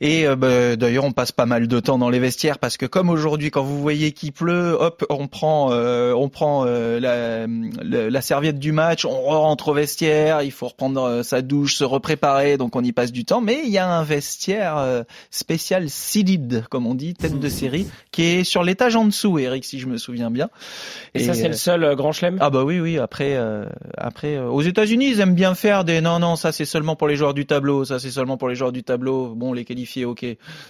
[0.00, 2.86] Et euh, bah, d'ailleurs on passe pas mal de temps dans les vestiaires parce que
[2.86, 7.46] comme aujourd'hui quand vous voyez qu'il pleut, hop on prend euh, on prend euh, la,
[8.10, 11.84] la serviette du match, on rentre au vestiaire, il faut reprendre euh, sa douche, se
[11.84, 13.40] repréparer, donc on y passe du temps.
[13.40, 17.86] Mais il y a un vestiaire euh, spécial seeded, comme on dit, tête de série,
[18.10, 20.48] qui est sur l'étage en dessous, Eric, si je me souviens bien.
[21.14, 22.38] Et, ça, c'est euh, le seul euh, grand chelem?
[22.40, 26.00] Ah bah oui oui après euh, après euh, aux États-Unis ils aiment bien faire des
[26.00, 28.54] non non ça c'est seulement pour les joueurs du tableau ça c'est seulement pour les
[28.56, 30.24] joueurs du tableau bon les qualifiés ok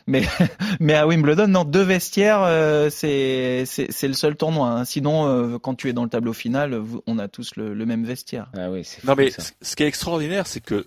[0.06, 0.22] mais
[0.80, 4.84] mais à Wimbledon non deux vestiaires euh, c'est c'est c'est le seul tournoi hein.
[4.84, 7.86] sinon euh, quand tu es dans le tableau final vous- on a tous le, le
[7.86, 9.42] même vestiaire Ah oui, c'est Non fou, mais ça.
[9.62, 10.86] ce qui est extraordinaire, c'est que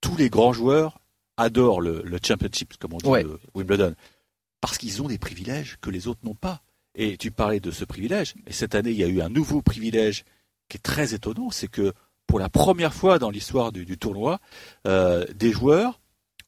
[0.00, 0.98] tous les grands joueurs
[1.36, 3.22] adorent le, le championship, comme on dit, Ouais.
[3.22, 3.94] le Wimbledon,
[4.60, 6.62] parce qu'ils ont des privilèges que les autres n'ont pas.
[7.00, 9.62] Et tu parlais de ce privilège, et cette année, il y a eu un nouveau
[9.62, 10.24] privilège
[10.68, 11.92] qui est très étonnant, c'est que
[12.26, 14.40] pour la première fois dans l'histoire du, tournoi,
[14.86, 16.00] euh, des joueurs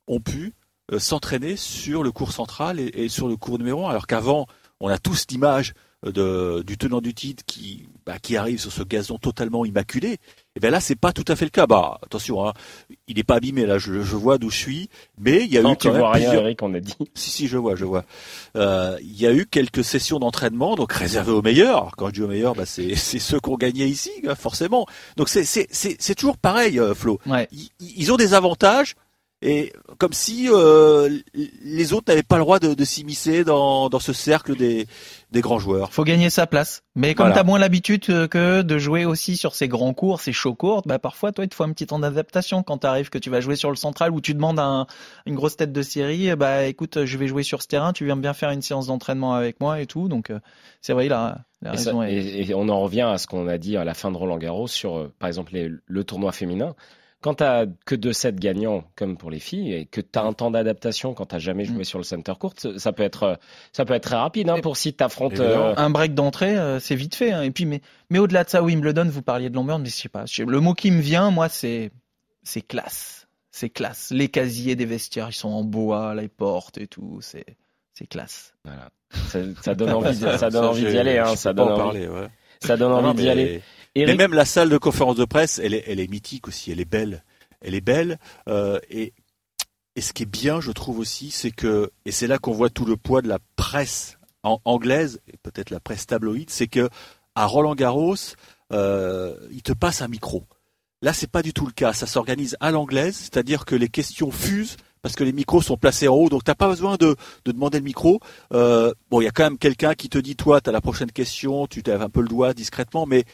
[0.09, 0.53] ont pu
[0.93, 4.47] euh, s'entraîner sur le cours central et, et sur le cours numéro 1, alors qu'avant,
[4.81, 5.73] on a tous l'image
[6.05, 10.17] de, du tenant du titre qui, bah, qui arrive sur ce gazon totalement immaculé.
[10.57, 11.67] Et bien là, c'est pas tout à fait le cas.
[11.67, 12.55] Bah, attention, hein,
[13.07, 13.79] il n'est pas abîmé là.
[13.79, 16.03] Je, je vois d'où je suis, mais il y a Non, eu tu quand même
[16.03, 16.95] rien, plusieurs- Eric, on a dit.
[17.15, 18.05] Si si, je vois, je vois.
[18.57, 21.77] Euh, Il y a eu quelques sessions d'entraînement, donc réservées aux meilleurs.
[21.77, 24.35] Alors, quand je dis aux meilleurs, bah, c'est c'est ceux qui ont gagné ici, hein,
[24.35, 24.87] forcément.
[25.17, 27.21] Donc c'est c'est c'est c'est toujours pareil, euh, Flo.
[27.27, 28.95] ouais Ils, ils ont des avantages.
[29.43, 31.09] Et comme si euh,
[31.63, 34.87] les autres n'avaient pas le droit de, de s'immiscer dans, dans ce cercle des,
[35.33, 35.93] des grands joueurs.
[35.95, 37.41] faut gagner sa place mais comme Voilà.
[37.41, 40.87] t'as moins l'habitude euh, que de jouer aussi sur ces grands cours ces shows courtes
[40.87, 43.41] bah parfois toi il te faut un petit temps d'adaptation quand t'arrives que tu vas
[43.41, 44.87] jouer sur le central où tu demandes à un-
[45.25, 48.17] une grosse tête de série bah écoute je vais jouer sur ce terrain tu viens
[48.17, 50.39] bien faire une séance d'entraînement avec moi et tout donc euh,
[50.83, 53.27] c'est vrai il a, la Et, ça- est- et- et on en revient à ce
[53.27, 56.05] qu'on a dit à la fin de Roland Garros sur, euh, par exemple, les- le
[56.05, 56.75] tournoi féminin.
[57.23, 60.51] Quand t'as que deux sets gagnants, comme pour les filles, et que t'as un temps
[60.51, 61.85] d'adaptation quand t'as jamais joué Mm.
[61.85, 63.35] sur le center court, ça peut être, euh,
[63.73, 65.39] ça peut être très rapide hein, pour si t'affrontes.
[65.39, 67.33] Euh, un break d'entrée, euh, c'est vite fait.
[67.33, 67.43] hein.
[67.43, 70.09] Et puis, mais, mais au-delà de ça, Wimbledon, vous parliez de longueur, mais je sais
[70.09, 70.25] pas.
[70.39, 71.91] Le mot qui me vient, moi, c'est,
[72.43, 73.27] c'est classe.
[73.51, 74.11] C'est classe.
[74.13, 77.19] Les casiers des vestiaires, ils sont en bois, les portes et tout.
[77.21, 77.45] C'est,
[77.93, 78.55] c'est classe.
[78.65, 78.89] voilà.
[79.29, 81.19] ça, ça donne envie, de- ça donne envie d'y aller.
[81.19, 82.29] Hein, ça donne en envie, parler, ouais.
[82.65, 83.63] Ça donne envie d'y mais- aller.
[83.97, 86.71] Mais Eric, même la salle de conférence de presse, elle est, elle est mythique aussi,
[86.71, 87.25] elle est belle.
[87.61, 88.19] Elle est belle.
[88.49, 89.13] euh, et,
[89.97, 92.71] et ce qui est bien, je trouve aussi, c'est que, et c'est là qu'on voit
[92.71, 96.89] tout le poids de la presse en, anglaise, et peut-être la presse tabloïde, c'est que
[97.35, 98.15] à Roland Garros,
[98.73, 100.47] euh, il te passe un micro.
[101.03, 101.93] Là, c'est pas du tout le cas.
[101.93, 106.09] Ça s'organise à l'anglaise, c'est-à-dire que les questions fusent parce que les micros sont placés
[106.09, 108.21] en haut, donc t'as pas besoin de, de demander le micro.
[108.53, 111.13] Euh, bon, il y a quand même quelqu'un qui te dit, toi, t'as la prochaine
[111.13, 113.25] question, tu t'avais un peu le doigt discrètement, mais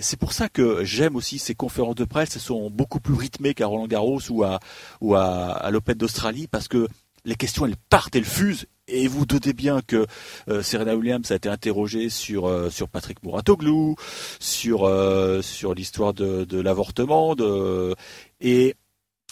[0.00, 2.36] c'est pour ça que j'aime aussi ces conférences de presse.
[2.36, 4.60] Elles sont beaucoup plus rythmées qu'à Roland Garros ou à,
[5.00, 6.88] ou à, à l'Open d'Australie parce que
[7.24, 8.66] les questions, elles partent, elles fusent.
[8.88, 10.06] Et vous doutez bien que
[10.48, 13.96] euh, Serena Williams a été interrogée sur euh, sur Patrick Mouratoglou,
[14.38, 17.96] sur euh, sur l'histoire de, de l'avortement, de
[18.40, 18.76] et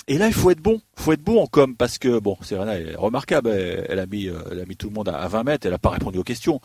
[0.09, 2.79] et là il faut être bon, faut être bon en com parce que bon Serena
[2.79, 5.45] est remarquable, elle, a mis euh, elle a mis tout le monde à, à 20
[5.45, 6.61] mètres, elle a pas répondu aux questions.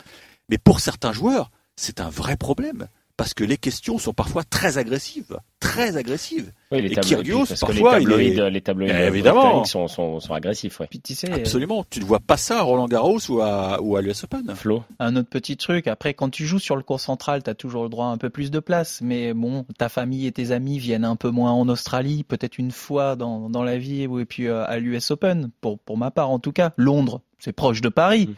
[0.49, 2.87] Mais pour certains joueurs, c'est un vrai problème
[3.19, 6.53] parce que les questions sont parfois très agressives, très agressives.
[6.71, 9.65] oui, les et Kyrgios, parce que les parfois, il tabloïds, est- les tabloïds Eh, évidemment.
[9.65, 10.79] sont, sont, sont agressifs.
[10.79, 10.87] Ouais.
[10.89, 13.97] Puis tu sais, Absolument, tu ne vois pas ça à Roland Garros ou à ou
[13.97, 14.55] à l'US Open.
[14.55, 15.87] Flo, un autre petit truc.
[15.87, 18.17] Après, quand tu joues sur le cours central, tu as toujours le droit à un
[18.17, 19.01] peu plus de place.
[19.03, 22.71] Mais bon, ta famille et tes amis viennent un peu moins en Australie, peut-être une
[22.71, 26.09] fois dans, dans la vie, ou et puis euh, à l'US Open, pour, pour ma
[26.09, 26.71] part en tout cas.
[26.77, 28.27] Londres, c'est proche de Paris.
[28.29, 28.33] Mm.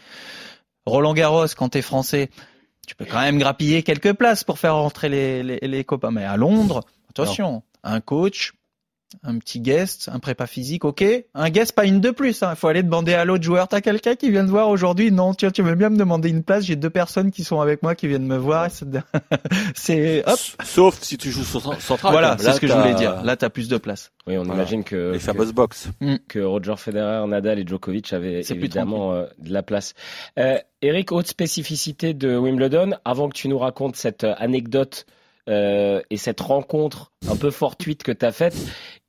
[0.88, 2.32] Roland Garros, quand t'es français,
[2.88, 6.12] tu peux quand même grappiller quelques places pour faire rentrer les, les, les copains.
[6.12, 8.54] Mais à Londres, attention, un coach,
[9.24, 11.04] un petit guest, un prépa physique, ok.
[11.34, 12.44] Un guest, pas une de plus.
[12.50, 13.68] Il faut aller demander à l'autre joueur.
[13.68, 15.12] T'as quelqu'un qui vient te voir aujourd'hui?
[15.12, 16.64] Non, tiens, tu veux bien me demander une place?
[16.66, 18.70] J'ai deux personnes qui sont avec moi qui viennent me voir.
[19.76, 20.40] C'est hop.
[20.64, 22.12] Sauf si tu joues sur central.
[22.12, 23.24] Voilà, c'est ce que je voulais dire.
[23.24, 24.12] Là, t'as plus de place.
[24.28, 24.62] Oui, on Voilà.
[24.62, 25.90] imagine que Les que- fameuses box.
[26.28, 29.94] que Roger Federer, Nadal et Djokovic avaient évidemment euh, de la place.
[30.40, 35.06] Euh, Eric, autre spécificité de Wimbledon, avant que tu nous racontes cette euh, anecdote
[35.50, 38.56] euh, et cette rencontre un peu fortuite que tu as faite,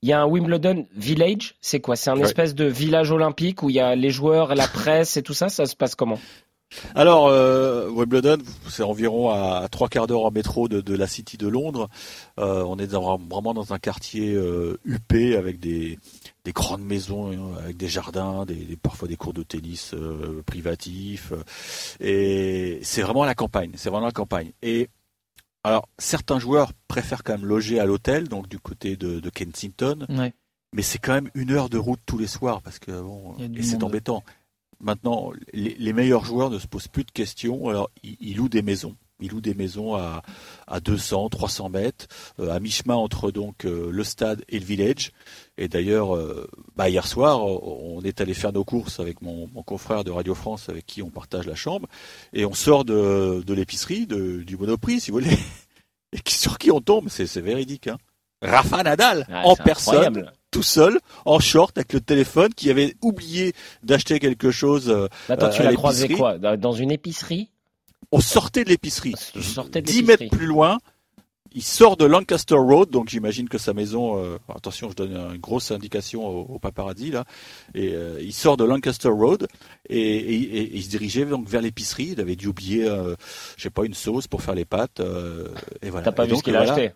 [0.02, 1.96] il y a un Wimbledon Village, c'est quoi?
[1.96, 2.22] C'est un Ouais.
[2.22, 5.48] espèce de village olympique où il y a les joueurs, la presse et tout ça,
[5.48, 6.18] ça se passe comment?
[6.94, 8.38] Alors, euh, Wimbledon,
[8.70, 11.90] c'est environ à trois quarts d'heure en métro de, de la City de Londres.
[12.40, 15.98] Euh, on est dans- vraiment dans un quartier euh, huppé avec des,
[16.46, 19.94] des grandes maisons, euh, avec des jardins, des, des- parfois des cours de tennis
[20.46, 21.34] privatifs.
[22.00, 23.72] et c'est vraiment la campagne.
[23.76, 24.52] C'est vraiment la campagne.
[24.62, 24.88] Et
[25.64, 30.06] alors, certains joueurs préfèrent quand même loger à l'hôtel, donc du côté de, de Kensington.
[30.08, 30.32] Ouais.
[30.74, 33.62] Mais c'est quand même une heure de route tous les soirs parce que bon, et
[33.62, 34.24] c'est embêtant.
[34.80, 37.68] Maintenant, les, les meilleurs joueurs ne se posent plus de questions.
[37.68, 38.96] Alors, ils, ils louent des maisons.
[39.22, 40.22] Ils louent des maisons à,
[40.66, 42.06] à 200, 300 mètres,
[42.40, 45.12] euh, à mi-chemin entre donc euh, le stade et le village.
[45.58, 49.62] Et d'ailleurs, euh, bah, hier soir, on est allé faire nos courses avec mon, mon
[49.62, 51.88] confrère de Radio France, avec qui on partage la chambre,
[52.32, 55.36] et on sort de, de l'épicerie, du Monoprix, si vous voulez.
[56.14, 57.88] Et sur qui on tombe C'est véridique.
[57.88, 57.96] Hein.
[58.42, 60.32] Rafa Nadal, en personne, incroyable.
[60.50, 64.90] tout seul, en short, avec le téléphone, qui avait oublié d'acheter quelque chose.
[65.28, 66.38] Attends, euh, tu l'as croisé quoi?
[66.38, 67.50] Dans une épicerie?
[68.10, 69.14] On sortait de l'épicerie.
[69.32, 70.24] Tu sortais de 10 l'épicerie.
[70.24, 70.78] mètres plus loin,
[71.54, 75.36] il sort de Lancaster Road, donc j'imagine que sa maison, euh, attention, je donne une
[75.38, 77.24] grosse indication au, au paparazzi là,
[77.74, 79.46] et euh, il sort de Lancaster Road
[79.88, 82.10] et, et- et- et il se dirigeait donc vers l'épicerie.
[82.12, 83.14] Il avait dû oublier, euh,
[83.58, 85.00] je sais pas, une sauce pour faire les pâtes.
[85.00, 85.48] euh,
[85.82, 86.06] et voilà.
[86.06, 86.72] T'as pas vu donc, ce qu'il a voilà.
[86.72, 86.94] acheté?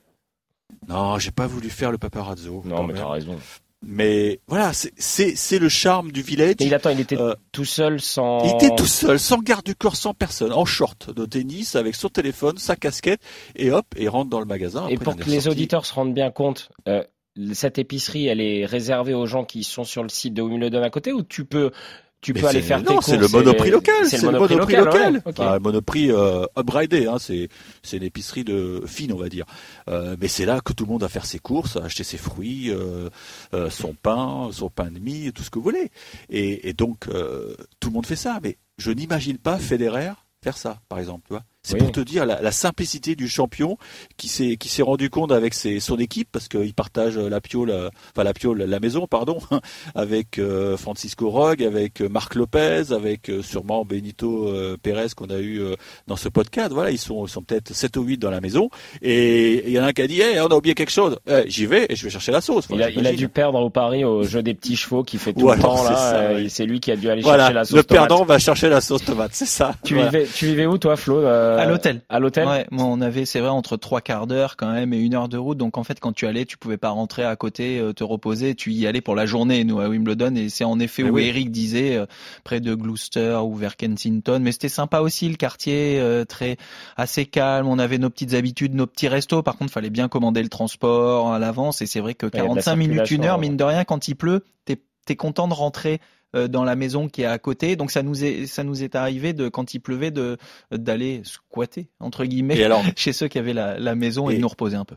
[0.89, 2.63] Non, j'ai pas voulu faire le paparazzo.
[2.65, 3.39] Non, mais t'as raison.
[3.83, 6.57] Mais voilà, c'est- le charme du village.
[6.61, 8.43] Mais il attend, il était Euh, tout seul sans.
[8.45, 11.95] Il était tout seul, sans garde du corps, sans personne, en short de tennis, avec
[11.95, 13.20] son téléphone, sa casquette,
[13.55, 14.89] et hop, et rentre dans le magasin.
[14.89, 17.03] Et pour que les auditeurs se rendent bien compte, euh,
[17.53, 20.91] cette épicerie, elle est réservée aux gens qui sont sur le site de Wimbledon à
[20.91, 21.70] côté ou tu peux,
[22.21, 23.95] tu Mais peux aller faire tes non, courses c'est le Monoprix local.
[24.07, 25.14] C'est le Monoprix local.
[25.14, 25.35] ouais, ok.
[25.39, 27.49] Ah, Monoprix euh, upgradé, hein, c'est
[27.83, 29.45] c'est une épicerie de fine, on va dire.
[29.89, 32.71] Euh, mais c'est là que tout le monde va faire ses courses, acheter ses fruits,
[32.71, 33.11] euh,
[33.55, 35.91] euh, son pain, son pain de mie, tout ce que vous voulez.
[36.31, 37.07] Et, et donc
[37.81, 38.41] tout le monde fait ça.
[38.43, 40.12] Mais je n'imagine pas Federer
[40.43, 41.23] faire ça, par exemple.
[41.27, 41.81] Tu vois c'est Oui.
[41.81, 43.77] pour te dire la, la simplicité du champion
[44.17, 47.73] qui s'est qui s'est rendu compte avec ses, son équipe parce qu'il partage la piole,
[48.14, 49.39] enfin la piole, la maison, pardon,
[49.97, 55.27] avec euh, Francisco Rogue, avec euh, Marc Lopez, avec euh, sûrement Benito euh, Pérez qu'on
[55.27, 55.75] a eu euh,
[56.07, 56.71] dans ce podcast.
[56.73, 58.71] Voilà, ils sont, ils sont peut-être 7 ou 8 dans la maison.
[59.03, 61.19] Et il y en a un qui a dit, hey, on a oublié quelque chose.
[61.27, 62.67] Eh, J'y vais et je vais chercher la sauce.
[62.71, 65.33] Il a, il a dû perdre au pari au jeu des petits chevaux qui fait
[65.33, 66.14] tout Voilà, le temps là.
[66.14, 66.49] euh, ouais.
[66.49, 68.09] C'est lui qui a dû aller Voilà, chercher la sauce le tomate.
[68.09, 69.75] perdant va chercher la sauce tomate, c'est ça.
[69.85, 70.11] Tu Voilà.
[70.11, 71.25] vivais, tu vivais où toi, Flo
[71.57, 72.03] euh, À l'hôtel.
[72.09, 72.47] À l'hôtel.
[72.47, 75.29] Ouais, moi on avait, c'est vrai, entre trois quarts d'heure quand même et une heure
[75.29, 75.59] de route.
[75.59, 78.55] Donc en fait, quand tu allais, tu pouvais pas rentrer à côté, euh, te reposer.
[78.55, 81.25] Tu y allais pour la journée, nous à Wimbledon, et c'est en effet où oui.
[81.25, 82.07] Eric disait euh,
[82.45, 84.41] près de Gloucester ou vers Kensington.
[84.41, 86.57] Mais c'était sympa aussi le quartier, euh, très
[86.97, 87.67] assez calme.
[87.67, 89.43] On avait nos petites habitudes, nos petits restos.
[89.43, 91.83] Par contre, fallait bien commander le transport à l'avance.
[91.83, 93.65] Et c'est vrai que il y a de la 45 minutes, une heure, mine de
[93.65, 96.01] rien, quand il pleut, t'es es content de rentrer
[96.49, 97.76] dans la maison qui est à côté.
[97.76, 100.37] Donc ça nous est ça nous est arrivé de quand il pleuvait de
[100.70, 104.43] d'aller squatter entre guillemets alors chez ceux qui avaient la, la maison et, Et- de
[104.43, 104.97] nous reposer un peu.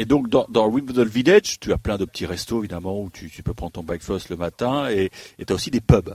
[0.00, 3.28] Et donc dans, dans Wimbledon Village, tu as plein de petits restos évidemment où tu,
[3.30, 5.10] tu peux prendre ton breakfast le matin et
[5.44, 6.14] tu as aussi des pubs.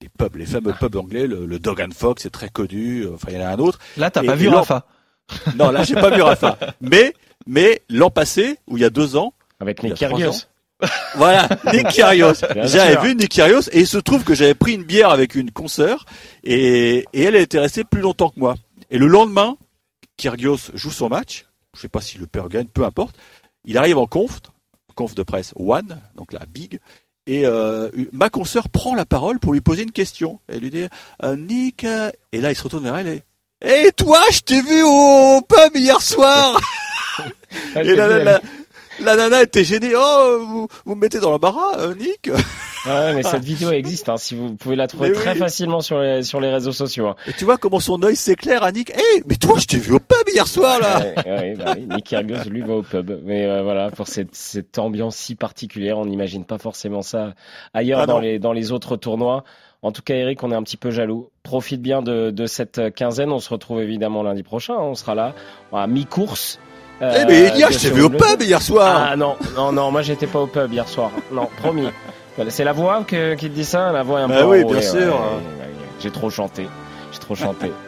[0.00, 3.14] Des pubs, les fameux pubs anglais, le, le Dog and Fox c'est très connu, euh,
[3.14, 3.78] enfin il y en a un autre.
[3.96, 4.86] Là, t'as pas vu Rafa
[5.56, 6.58] Non, là j'ai pas vu Rafa.
[6.80, 7.12] Mais
[7.46, 10.46] mais l'an passé, ou il y a deux ans, Avec Nick trois Kyrgios.
[11.16, 12.34] Voilà, Nick Kyrgios.
[12.52, 15.34] Bien J'avais vu Nick Kyrgios et il se trouve que j'avais pris une bière avec
[15.34, 16.04] une consoeur
[16.42, 18.54] et, et elle était restée plus longtemps que moi.
[18.90, 19.56] Et le lendemain,
[20.16, 21.46] Kyrgios joue son match.
[21.74, 23.16] Je sais pas si le père gagne, peu importe.
[23.64, 24.40] Il arrive en conf,
[24.94, 26.80] conf de presse one, donc la big.
[27.26, 30.40] Et euh, ma consoeur prend la parole pour lui poser une question.
[30.46, 30.86] Elle lui dit
[31.22, 33.22] euh, Nick, euh, et là il se retourne vers elle et
[33.64, 36.60] et toi, je t'ai vu au pub hier soir.
[37.76, 37.96] Et
[39.02, 39.92] la, nana était gênée.
[39.96, 42.30] Oh, vous, vous me mettez dans l'embarras, euh, Nick
[42.86, 44.08] Ah ouais, mais cette vidéo existe.
[44.08, 45.38] Hein, si vous pouvez la trouver Mais très oui.
[45.38, 47.08] facilement sur les sur les réseaux sociaux.
[47.08, 47.16] hein.
[47.26, 48.92] Et tu vois comment son œil s'éclaire à Nick.
[48.94, 51.86] Eh, mais toi, je t'ai vu au pub hier soir, là Ouais, ouais, bah oui,
[51.90, 53.10] Nick Kyrgios lui va au pub.
[53.24, 57.34] Mais euh, voilà, pour cette, cette ambiance si particulière, on n'imagine pas forcément ça
[57.72, 59.44] ailleurs Ah dans les dans les autres tournois.
[59.82, 61.28] En tout cas, Eric, on est un petit peu jaloux.
[61.42, 63.30] Profite bien de, de cette quinzaine.
[63.32, 64.74] On se retrouve évidemment lundi prochain.
[64.74, 64.80] hein.
[64.82, 65.34] On sera là
[65.74, 66.58] à mi-course.
[67.02, 69.08] Euh, Eh mais Elia, je t'ai vu au pub hier soir.
[69.12, 71.10] Ah non, non, non, moi j'étais pas au pub hier soir.
[71.32, 71.88] Non, promis.
[72.48, 74.62] C'est la voix que, qui te dit ça, la voix est un Bah peu oui,
[74.62, 74.98] enrouée, bien sûr.
[74.98, 75.70] ouais, ouais, ouais.
[76.00, 76.66] J'ai trop chanté.
[77.12, 77.72] J'ai trop chanté.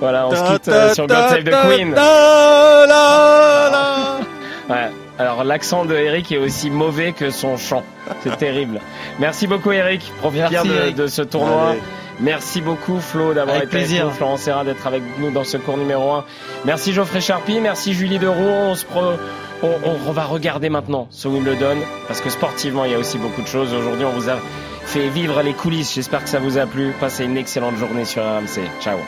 [0.00, 1.94] Voilà, on se Ta, quitte euh, sur God Save the Queen.
[1.94, 4.74] ta, la, la.
[4.74, 4.90] Ouais.
[5.16, 7.84] Alors l'accent de Eric est aussi mauvais que son chant.
[8.24, 8.80] C'est terrible.
[9.20, 10.10] Merci beaucoup Eric.
[10.18, 11.68] Profite bien de, ce tournoi.
[11.70, 11.80] Allez.
[12.22, 14.02] Merci beaucoup Flo d'avoir été plaisir.
[14.02, 16.24] avec nous, Florent Serra d'être avec nous dans ce cours numéro 1.
[16.64, 18.74] Merci Geoffrey Charpie, merci Julie Deroux.
[18.76, 18.86] Se
[19.64, 19.68] on-
[20.08, 21.76] on va regarder maintenant ce Wimbledon
[22.08, 23.72] parce que sportivement il y a aussi beaucoup de choses.
[23.74, 24.36] Aujourd'hui on vous a
[24.84, 25.94] fait vivre les coulisses.
[25.94, 26.92] J'espère que ça vous a plu.
[27.00, 28.60] Passez une excellente journée sur RMC.
[28.80, 28.98] Ciao.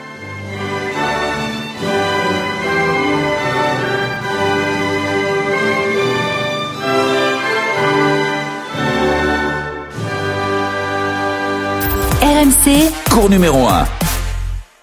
[12.35, 14.04] RMC Cours numéro 1.